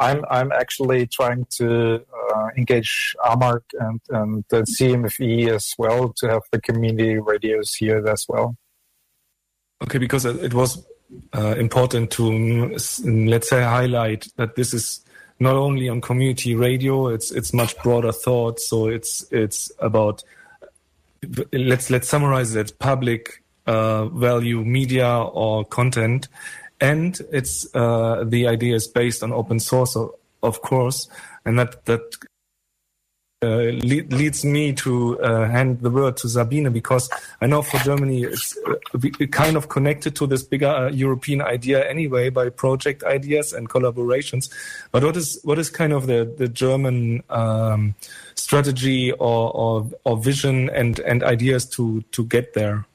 [0.00, 2.04] I'm I'm actually trying to
[2.56, 8.26] engage AMARC and and the CMFE as well to have the community radios here as
[8.28, 8.56] well.
[9.80, 10.84] Okay, because it was
[11.34, 15.00] uh, important to let's say highlight that this is
[15.40, 18.60] not only on community radio it's it's much broader thought.
[18.60, 20.22] So it's it's about
[21.52, 26.28] let's let's summarize it public uh, value media or content.
[26.80, 30.10] And it's uh, the idea is based on open source of,
[30.42, 31.08] of course.
[31.44, 32.02] And that that
[33.40, 37.08] uh, lead, leads me to uh, hand the word to Sabine because
[37.40, 41.88] I know for Germany it's uh, kind of connected to this bigger uh, European idea
[41.88, 44.50] anyway by project ideas and collaborations.
[44.90, 47.94] But what is what is kind of the the German um,
[48.34, 52.87] strategy or, or or vision and and ideas to to get there?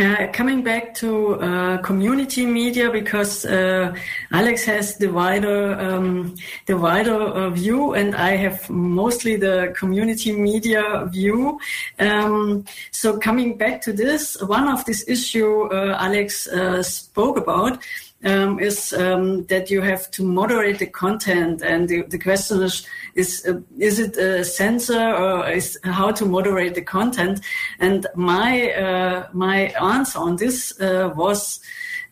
[0.00, 3.94] Uh, coming back to uh, community media, because uh,
[4.32, 6.34] Alex has the wider um,
[6.64, 11.60] the wider uh, view, and I have mostly the community media view.
[11.98, 16.48] Um, so coming back to this, one of this issue uh, Alex
[16.80, 17.78] spoke about
[18.24, 22.86] um, is um, that you have to moderate the content, and the, the question is
[23.14, 27.40] is uh, is it a censor or is how to moderate the content?
[27.78, 31.60] And my uh, my answer on this uh, was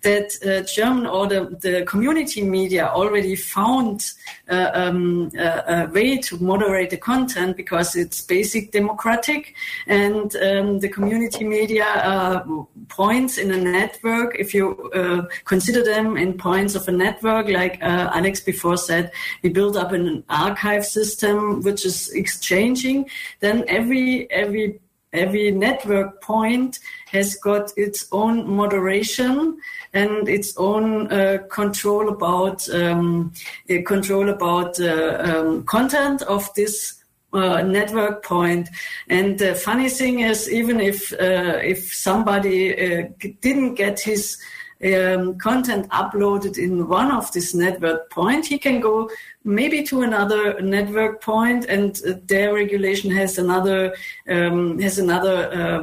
[0.09, 4.13] that uh, German or the, the community media already found
[4.49, 9.55] uh, um, a, a, way to moderate the content because it's basic democratic
[9.87, 12.43] and um, the community media uh,
[12.89, 14.31] points in a network.
[14.39, 19.13] If you uh, consider them in points of a network, like uh, Alex before said,
[19.43, 23.11] we build up an archive system which is exchanging.
[23.41, 24.81] Then every every
[25.13, 26.79] every network point
[27.11, 29.59] has got its own moderation
[29.93, 33.33] and its own uh, control about um,
[33.71, 36.99] uh, control about uh, um, content of this
[37.33, 38.69] uh, network point.
[39.09, 43.09] And the funny thing is, even if uh, if somebody uh,
[43.41, 44.39] didn't get his
[44.83, 49.11] um, content uploaded in one of this network point, he can go
[49.45, 53.95] maybe to another network point, and their regulation has another
[54.29, 55.81] um, has another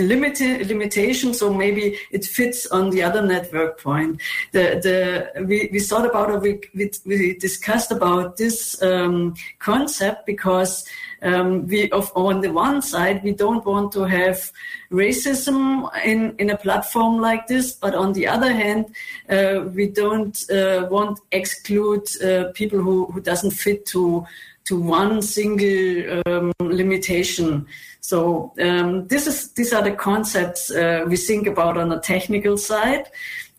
[0.00, 1.34] um, limit limitation.
[1.34, 4.20] So maybe it fits on the other network point.
[4.52, 6.40] The the we, we thought about it.
[6.40, 10.84] We we, we discussed about this um, concept because
[11.22, 14.52] um, we of, on the one side we don't want to have
[14.90, 18.86] racism in in a platform like this, but on the other hand
[19.28, 24.24] uh, we don't uh, want exclude uh, people who who doesn't fit to
[24.64, 27.66] to one single um, limitation.
[28.00, 32.56] So um, this is these are the concepts uh, we think about on the technical
[32.56, 33.10] side.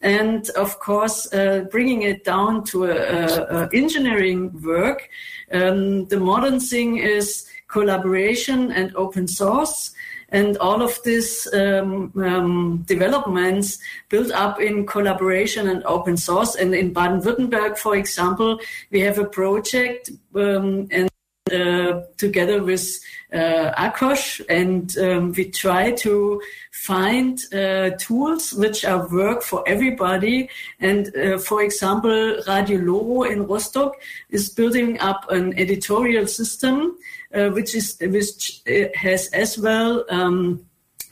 [0.01, 5.09] And of course, uh, bringing it down to a, a, a engineering work,
[5.51, 9.93] um, the modern thing is collaboration and open source.
[10.29, 13.77] And all of these um, um, developments
[14.09, 16.55] built up in collaboration and open source.
[16.55, 18.59] And in Baden-Württemberg, for example,
[18.91, 21.09] we have a project um, and
[21.51, 22.99] uh, together with
[23.31, 26.41] uh, Akos, and um, we try to
[26.71, 30.49] find uh, tools which are work for everybody.
[30.79, 33.93] And uh, for example, Radio LOHRO in Rostock
[34.29, 36.97] is building up an editorial system,
[37.33, 40.03] uh, which is which uh, has as well.
[40.09, 40.65] Um,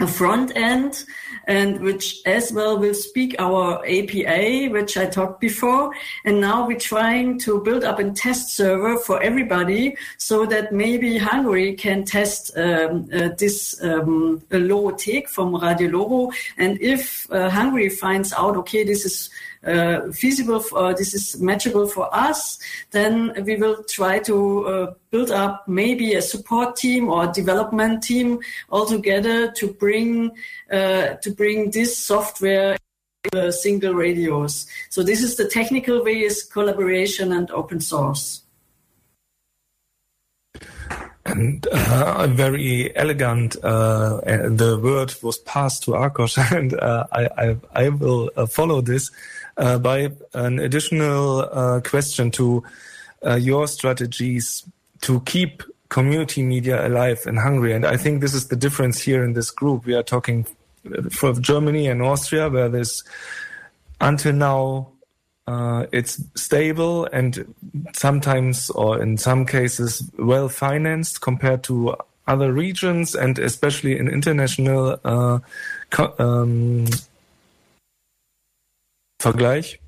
[0.03, 1.05] a front end
[1.45, 5.91] and which as well will speak our API, which I talked before.
[6.25, 11.17] And now we're trying to build up a test server for everybody so that maybe
[11.17, 16.33] Hungary can test um, uh, this um, low take from Radio LOHRO.
[16.57, 19.29] And if uh, Hungary finds out, okay, this is
[19.65, 22.59] uh, feasible, for, uh, this is matchable for us,
[22.91, 28.39] then we will try to uh, build up maybe a support team or development team
[28.69, 30.31] all together to bring
[30.71, 32.77] uh, to bring this software
[33.51, 34.67] single radios.
[34.89, 38.41] So this is the technical way is collaboration and open source.
[41.25, 43.55] And uh, very elegant.
[43.63, 49.09] Uh, the word was passed to Akos, and I, I, I, will follow this
[49.55, 52.63] by an additional uh, question to
[53.37, 54.63] your strategies
[55.01, 57.73] to keep community media alive in Hungary.
[57.73, 59.85] And I think this is the difference here in this group.
[59.85, 60.47] We are talking
[61.11, 63.03] for Germany and Austria, where this
[64.01, 64.89] until now
[65.47, 67.53] uh, it's stable and
[67.93, 71.95] sometimes, or in some cases, well financed compared to
[72.27, 75.39] other regions, and especially in international uh,
[76.17, 76.85] um,
[79.23, 79.79] Vergleich.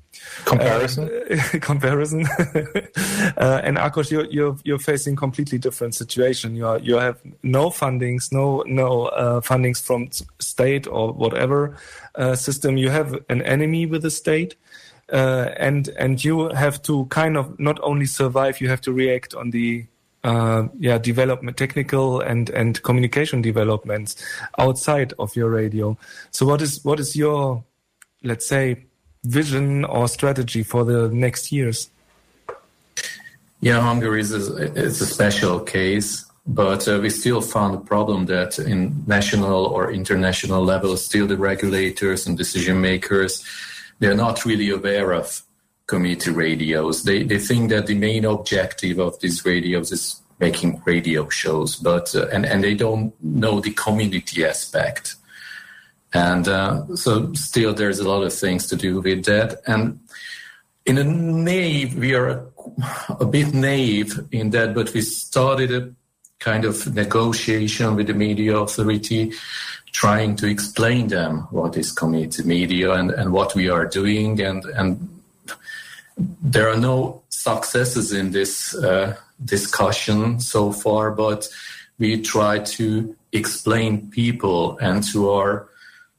[0.44, 1.10] Comparison.
[1.30, 2.26] Uh, comparison.
[2.26, 6.54] uh, and Akos, you're, you're you're facing completely different situation.
[6.56, 10.08] You are you have no fundings, no no uh, fundings from
[10.40, 11.76] state or whatever
[12.14, 12.76] uh, system.
[12.76, 14.56] You have an enemy with the state,
[15.12, 19.34] uh, and and you have to kind of not only survive, you have to react
[19.34, 19.86] on the
[20.24, 24.16] uh, yeah development, technical and and communication developments
[24.58, 25.96] outside of your radio.
[26.30, 27.64] So what is what is your
[28.22, 28.86] let's say
[29.26, 31.90] vision or strategy for the next years?
[33.60, 38.26] Yeah, Hungary is a, it's a special case, but uh, we still found a problem
[38.26, 43.44] that in national or international level, still the regulators and decision makers
[43.98, 45.42] they're not really aware of
[45.86, 47.04] community radios.
[47.04, 52.14] They they think that the main objective of these radios is making radio shows, but
[52.14, 55.16] uh, and and they don't know the community aspect.
[56.16, 59.60] And uh, so, still, there's a lot of things to do with that.
[59.66, 60.00] And
[60.86, 62.46] in a naive, we are
[63.20, 65.92] a, bit naive in that, but we started a
[66.38, 69.32] kind of negotiation with the media authority
[69.92, 74.40] trying to explain them what is community media and, and what we are doing.
[74.40, 75.20] And, and
[76.42, 81.46] there are no successes in this uh, discussion so far, but
[81.98, 85.68] we try to explain people and to our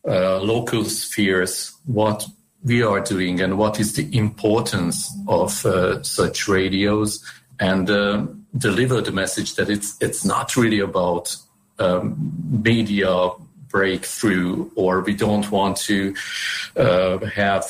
[0.08, 2.26] uh, local spheres what
[2.64, 7.24] we are doing and what is the importance of uh, such radios
[7.60, 8.26] and uh,
[8.58, 11.36] deliver the message that it's it's not really about
[11.80, 12.16] um,
[12.50, 13.30] media
[13.70, 16.16] breakthrough or we don't want to
[16.76, 17.66] uh, have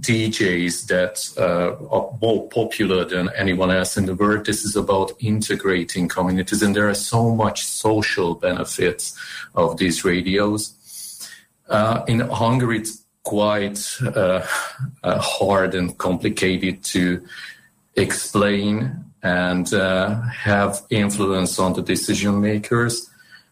[0.00, 4.46] DJs that uh, are more popular than anyone else in the world.
[4.46, 9.18] This is about integrating communities, and there are so much social benefits
[9.54, 10.74] of these radios.
[11.72, 14.44] Uh, in Hungary, it's quite uh,
[15.02, 17.24] uh hard and complicated to
[17.96, 23.08] explain and uh, have influence on the decision makers.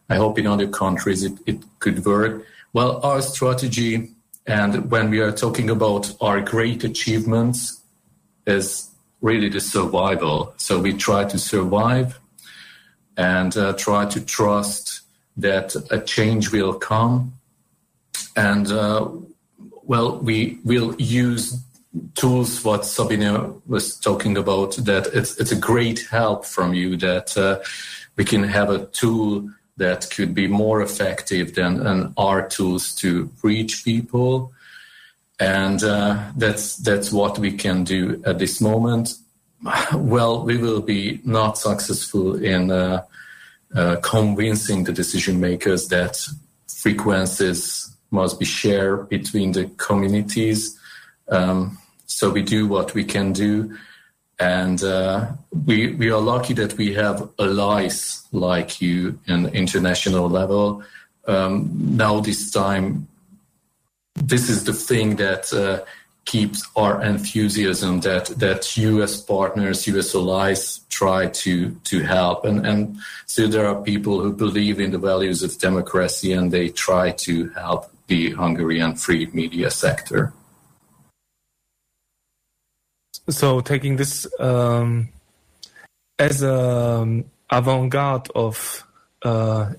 [0.09, 2.45] I hope in other countries it, it could work.
[2.73, 4.11] Well, our strategy
[4.47, 7.81] and when we are talking about our great achievements,
[8.47, 8.91] is
[9.21, 10.55] really the survival.
[10.57, 12.19] So we try to survive
[13.17, 15.03] and uh, try to trust
[15.37, 17.35] that a change will come.
[18.37, 19.09] And uh,
[19.83, 21.63] well, we will use
[22.15, 27.37] tools what Sabine was talking about that it's, it's a great help from you that
[27.37, 27.59] uh,
[28.17, 33.31] we can have a tool that could be more effective than, than our tools to
[33.43, 34.53] reach people.
[35.39, 39.15] And uh, that's that's what we can do at this moment.
[39.95, 43.03] Well, we will be not successful in uh,
[43.75, 46.27] uh, convincing the decision makers that
[46.69, 50.79] frequencies must be shared between the communities.
[51.29, 53.77] Um, so we do what we can do
[54.41, 55.33] and uh,
[55.67, 60.83] we we are lucky that we have allies like you in international level.
[61.27, 63.07] Um, now this time,
[64.15, 65.85] this is the thing that uh,
[66.25, 69.21] keeps our enthusiasm that that U.S.
[69.21, 70.15] partners, U.S.
[70.15, 72.97] allies try to to help, and and
[73.27, 77.51] so there are people who believe in the values of democracy and they try to
[77.51, 80.33] help the Hungarian free media sector.
[83.29, 85.09] So taking this um,
[86.19, 88.85] as a um, avant-garde of
[89.23, 89.73] uh,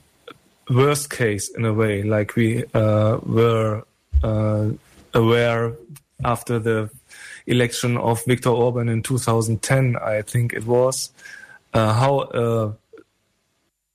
[0.69, 3.83] worst case in a way, like we uh, were
[4.23, 4.69] uh,
[5.13, 5.73] aware
[6.23, 6.89] after the
[7.47, 11.11] election of Viktor Orban in 2010, I think it was,
[11.73, 12.71] uh, how uh,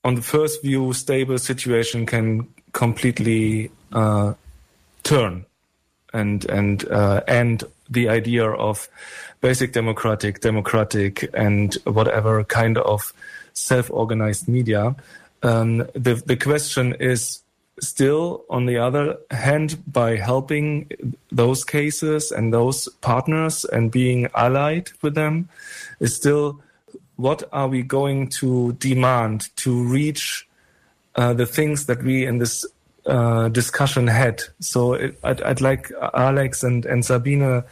[0.05, 4.35] on the first view stable situation can completely uh,
[5.03, 5.45] turn
[6.13, 8.89] and and uh, end the idea of
[9.41, 13.13] basic democratic, democratic, and whatever kind of
[13.53, 14.95] self-organized media.
[15.43, 17.43] Um, the the question is
[17.81, 20.91] still, on the other hand, by helping
[21.31, 25.49] those cases and those partners and being allied with them,
[26.01, 26.61] is still
[27.17, 30.47] what are we going to demand to reach
[31.17, 32.67] uh, the things that we in this
[33.07, 34.43] uh, discussion had.
[34.61, 37.63] So it, I'd, I'd, like Alex and, and Sabine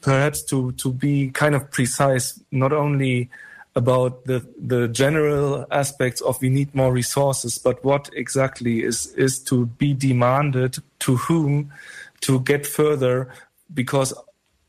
[0.00, 3.28] perhaps to to be kind of precise, not only
[3.74, 9.38] about the the general aspects of we need more resources, but what exactly is is
[9.44, 11.70] to be demanded to whom
[12.22, 13.28] to get further,
[13.74, 14.14] because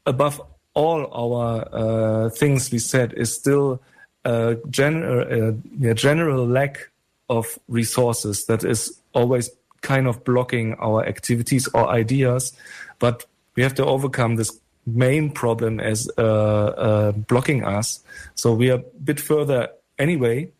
[0.05, 0.41] above
[0.73, 3.81] all our uh, things we said is still
[4.25, 6.89] a general a general lack
[7.29, 9.49] of resources that is always
[9.81, 12.53] kind of blocking our activities or ideas,
[12.99, 13.25] but
[13.55, 18.01] we have to overcome this main problem as uh, uh, blocking us.
[18.35, 19.69] So we are a bit further
[19.99, 20.51] anyway.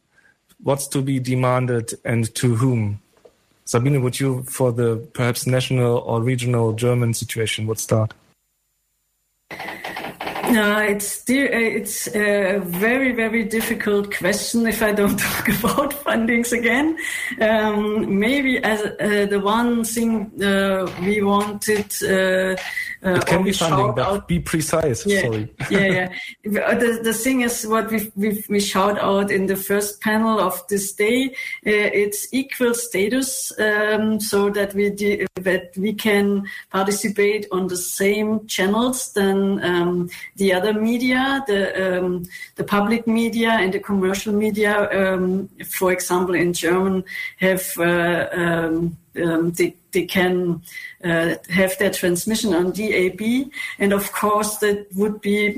[0.63, 2.99] What's to be demanded and to whom?
[3.65, 8.13] Sabine, would you, for the perhaps national or regional German situation, would start?
[10.49, 14.65] No, it's it's a very very difficult question.
[14.65, 16.97] If I don't talk about fundings again,
[17.41, 21.93] um, maybe as uh, the one thing uh, we wanted.
[22.01, 22.55] Uh, uh,
[23.15, 24.27] it can be funding, but out.
[24.27, 25.05] be precise.
[25.05, 25.53] Yeah, Sorry.
[25.71, 26.13] yeah, yeah.
[26.43, 30.65] The, the thing is, what we, we, we shout out in the first panel of
[30.67, 31.27] this day,
[31.65, 38.45] uh, it's equal status, um, so that we that we can participate on the same
[38.47, 44.89] channels than um, the other media, the um, the public media and the commercial media.
[44.91, 47.03] Um, for example, in German,
[47.39, 49.51] have uh, um, um,
[49.97, 50.61] they, can
[51.03, 53.51] uh, have their transmission on DAB.
[53.79, 55.55] And of course, that would be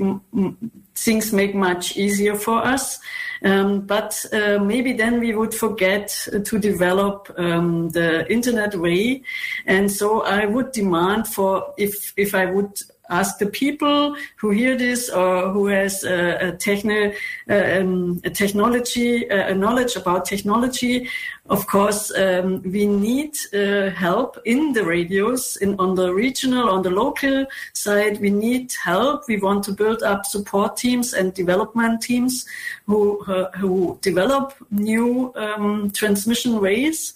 [0.94, 2.98] things make much easier for us.
[3.42, 6.08] Um, but uh, maybe then we would forget
[6.44, 9.22] to develop um, the internet way.
[9.66, 12.80] And so I would demand for if if I would
[13.10, 17.14] ask the people who hear this or who has a, a, techni-
[17.48, 21.08] uh, um, a technology, uh, a knowledge about technology.
[21.48, 26.82] Of course, um, we need uh, help in the radios, in on the regional, on
[26.82, 28.20] the local side.
[28.20, 29.26] We need help.
[29.26, 32.46] We want to build up support teams and development teams
[32.86, 37.14] who uh, who develop new um, transmission ways.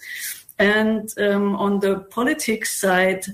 [0.59, 3.24] And um, on the politics side,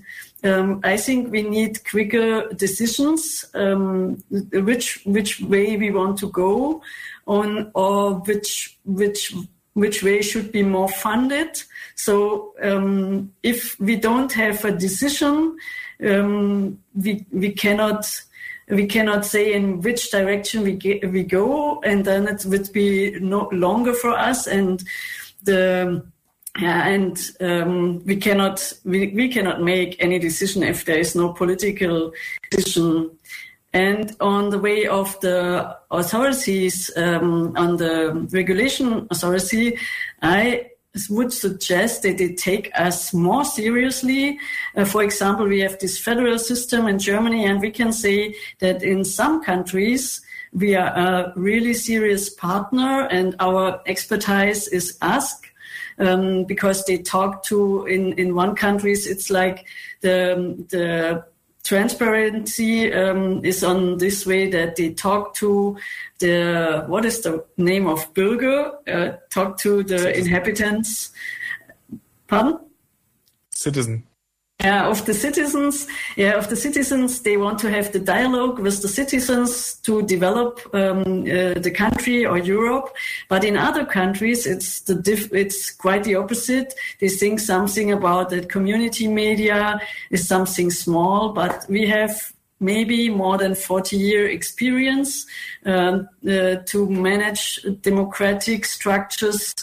[0.45, 4.23] um, I think we need quicker decisions, um,
[4.53, 6.83] which which way we want to go
[7.27, 9.35] on, or which which
[9.75, 11.63] which way should be more funded.
[11.95, 15.57] So um, if we don't have a decision,
[16.05, 18.07] um, we we cannot
[18.69, 23.19] we cannot say in which direction we get, we go, and then it would be
[23.21, 24.83] no longer for us and
[25.43, 26.05] the
[26.59, 31.33] yeah, and um, we cannot we, we cannot make any decision if there is no
[31.33, 32.13] political
[32.51, 33.11] decision.
[33.73, 39.79] And on the way of the authorities, um, on the regulation authority,
[40.23, 40.71] I
[41.09, 44.41] would suggest that they take us more seriously.
[44.75, 48.83] Uh, for example, we have this federal system in Germany, and we can say that
[48.83, 50.21] in some countries
[50.53, 55.47] we are a really serious partner, and our expertise is asked
[56.01, 59.67] um, because they talk to in in one countries it's like
[60.01, 61.25] the the
[61.63, 65.77] transparency um, is on this way that they talk to
[66.19, 68.73] the what is the name of Bürger?
[68.89, 71.11] Uh, talk to the inhabitants.
[72.27, 72.59] Pardon?
[73.51, 74.05] Citizen
[74.63, 75.87] yeah, of the citizens,
[76.17, 80.61] yeah, of the citizens, they want to have the dialogue with the citizens to develop
[80.75, 82.95] um, uh, the country or Europe.
[83.29, 86.75] But in other countries, it's the diff- it's quite the opposite.
[87.01, 89.81] They think something about that community media
[90.11, 95.27] is something small, but we have maybe more than 40 year experience
[95.67, 99.55] um, uh, to manage democratic structures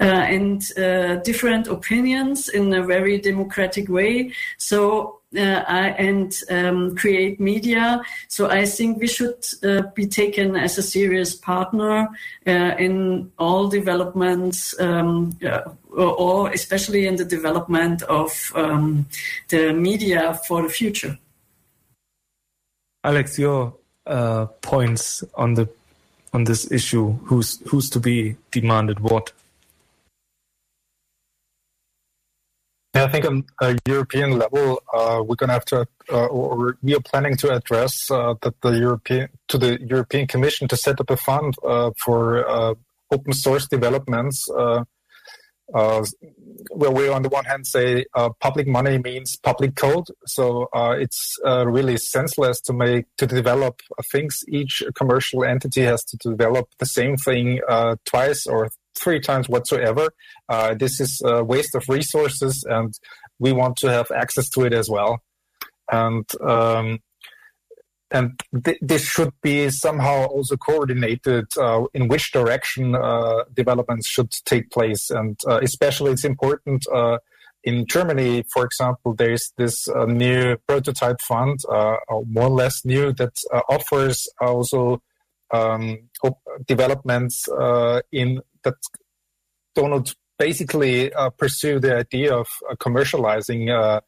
[0.00, 4.32] uh, and uh, different opinions in a very democratic way.
[4.56, 8.02] So uh, and um, create media.
[8.26, 12.08] So I think we should uh, be taken as a serious partner
[12.46, 15.38] uh, in all developments, um,
[15.88, 19.06] or, or, especially in the development of um,
[19.48, 21.16] the media for the future.
[23.02, 23.74] Alex, your
[24.06, 25.68] uh, points on the
[26.32, 29.32] on this issue: who's who's to be demanded what?
[32.92, 36.94] I think on a European level, uh, we're going to have to, uh, or we
[36.94, 41.08] are planning to address uh, that the European to the European Commission to set up
[41.08, 42.74] a fund uh, for uh,
[43.10, 44.48] open source developments.
[45.74, 46.04] Uh,
[46.70, 48.04] where we, on the one hand, say
[48.40, 53.80] public money means public code, so it's really senseless to make to develop
[54.12, 54.40] things.
[54.48, 57.60] Each commercial entity has to develop the same thing
[58.04, 60.08] twice or three times whatsoever.
[60.48, 62.92] Uh, this is a waste of resources, and
[63.38, 65.20] we want to have access to it as well.
[65.90, 66.98] And um,
[68.10, 74.30] and th- this should be somehow also coordinated uh, in which direction uh, developments should
[74.44, 75.10] take place.
[75.10, 77.18] And uh, especially, it's important uh,
[77.62, 83.38] in Germany, for example, there's this uh, new prototype fund, more or less new, that
[83.68, 85.02] offers also
[85.50, 85.98] um,
[86.66, 87.46] developments
[88.12, 88.74] in that
[89.74, 94.00] don't basically uh, pursue the idea of uh, commercializing uh,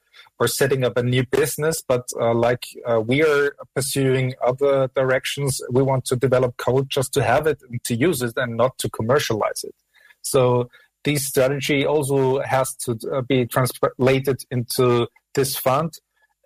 [0.43, 5.61] or setting up a new business, but uh, like uh, we are pursuing other directions,
[5.71, 8.77] we want to develop code just to have it and to use it and not
[8.77, 9.77] to commercialize it.
[10.23, 10.69] So
[11.05, 15.93] this strategy also has to uh, be translated into this fund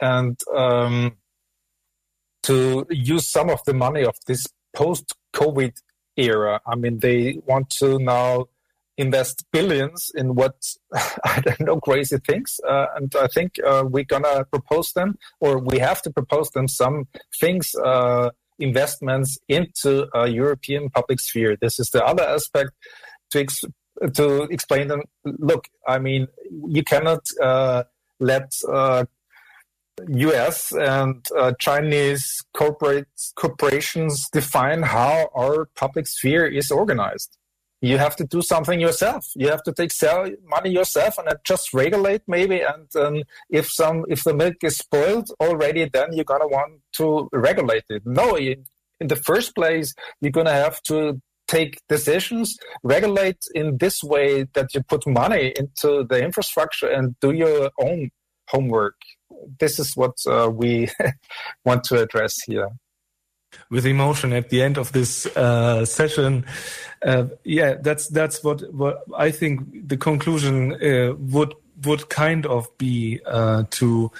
[0.02, 1.16] and um,
[2.42, 5.72] to use some of the money of this post-COVID
[6.18, 6.60] era.
[6.66, 8.48] I mean, they want to now
[8.98, 10.56] invest billions in what
[11.24, 15.58] I don't know crazy things, uh, and I think uh, we're gonna propose them, or
[15.58, 17.08] we have to propose them some
[17.40, 21.56] things, uh, investments into a European public sphere.
[21.60, 22.70] This is the other aspect
[23.30, 23.64] to ex-
[24.14, 25.02] to explain them.
[25.24, 26.28] Look, I mean,
[26.66, 27.84] you cannot uh,
[28.18, 28.52] let
[30.08, 30.72] U.S.
[30.72, 37.36] Uh, and uh, Chinese corporate corporations define how our public sphere is organized
[37.86, 39.26] you have to do something yourself.
[39.34, 42.60] You have to take sell money yourself and just regulate maybe.
[42.60, 47.28] And um, if some if the milk is spoiled already, then you're gonna want to
[47.32, 48.02] regulate it.
[48.04, 48.56] No, you,
[49.00, 54.74] in the first place, you're gonna have to take decisions, regulate in this way that
[54.74, 58.10] you put money into the infrastructure and do your own
[58.48, 58.96] homework.
[59.60, 60.88] This is what uh, we
[61.64, 62.70] want to address here.
[63.70, 66.44] With emotion at the end of this uh, session,
[67.04, 71.54] uh, yeah, that's that's what what I think the conclusion uh, would
[71.84, 74.10] would kind of be uh, to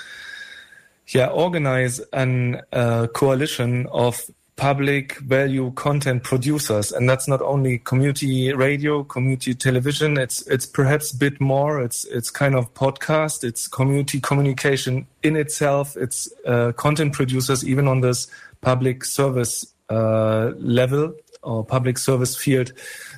[1.09, 6.91] yeah organize an uh, coalition of public value content producers.
[6.91, 10.19] And that's not only community radio community television.
[10.19, 11.83] It's it's perhaps a bit more.
[11.83, 13.45] It's it's kind of podcast.
[13.45, 15.97] It's community communication in itself.
[15.97, 18.27] It's uh, content producers even on this
[18.63, 22.73] public service uh, level or public service field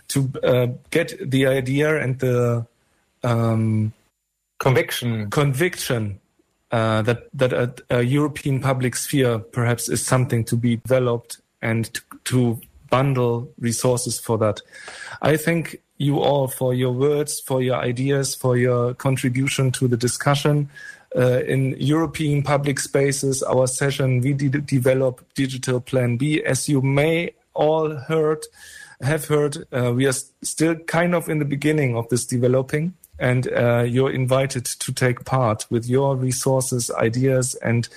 [0.09, 2.66] to uh, get the idea and the
[3.22, 3.93] um,
[4.59, 5.30] conviction.
[5.30, 6.20] conviction
[6.70, 11.92] uh, that that a, a, European public sphere perhaps is something to be developed and
[11.94, 12.60] to, to,
[12.90, 14.62] bundle resources for that.
[15.20, 19.96] I thank you all for your words, for your ideas, for your contribution to the
[19.98, 20.70] discussion.
[21.14, 26.42] Uh, in European public spaces, our session, we de develop Digital Plan B.
[26.42, 28.46] As you may all heard,
[29.02, 30.12] have heard, uh, we are
[30.42, 35.24] still kind of in the beginning of this developing and uh, you're invited to take
[35.24, 37.88] part with your resources, ideas, and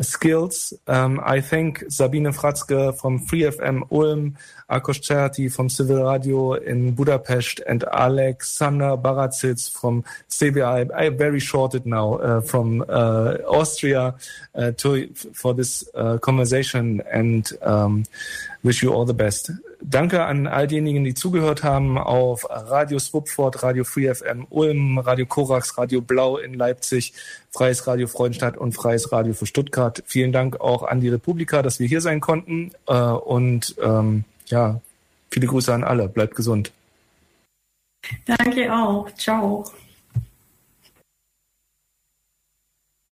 [0.00, 0.72] skills.
[0.86, 4.36] Um, I thank Sabine Fratzke from Free FM Ulm,
[4.70, 10.90] Akos Cherty from Civil Radio in Budapest, and Alexander Baratsits from CBI.
[10.92, 14.14] I very shorted now uh, from uh, Austria
[14.54, 18.04] uh, to for this uh, conversation and um,
[18.62, 19.50] wish you all the best.
[19.80, 25.24] Danke an all diejenigen, die zugehört haben auf Radio Swupford, Radio Free FM Ulm, Radio
[25.24, 27.12] Korax, Radio Blau in Leipzig,
[27.50, 30.02] Freies Radio Freudenstadt und Freies Radio für Stuttgart.
[30.06, 32.72] Vielen Dank auch an die Republika, dass wir hier sein konnten.
[32.86, 34.80] Äh, und ähm, ja,
[35.30, 36.08] viele Grüße an alle.
[36.08, 36.72] Bleibt gesund.
[38.26, 39.08] Danke auch.
[39.14, 39.64] Ciao.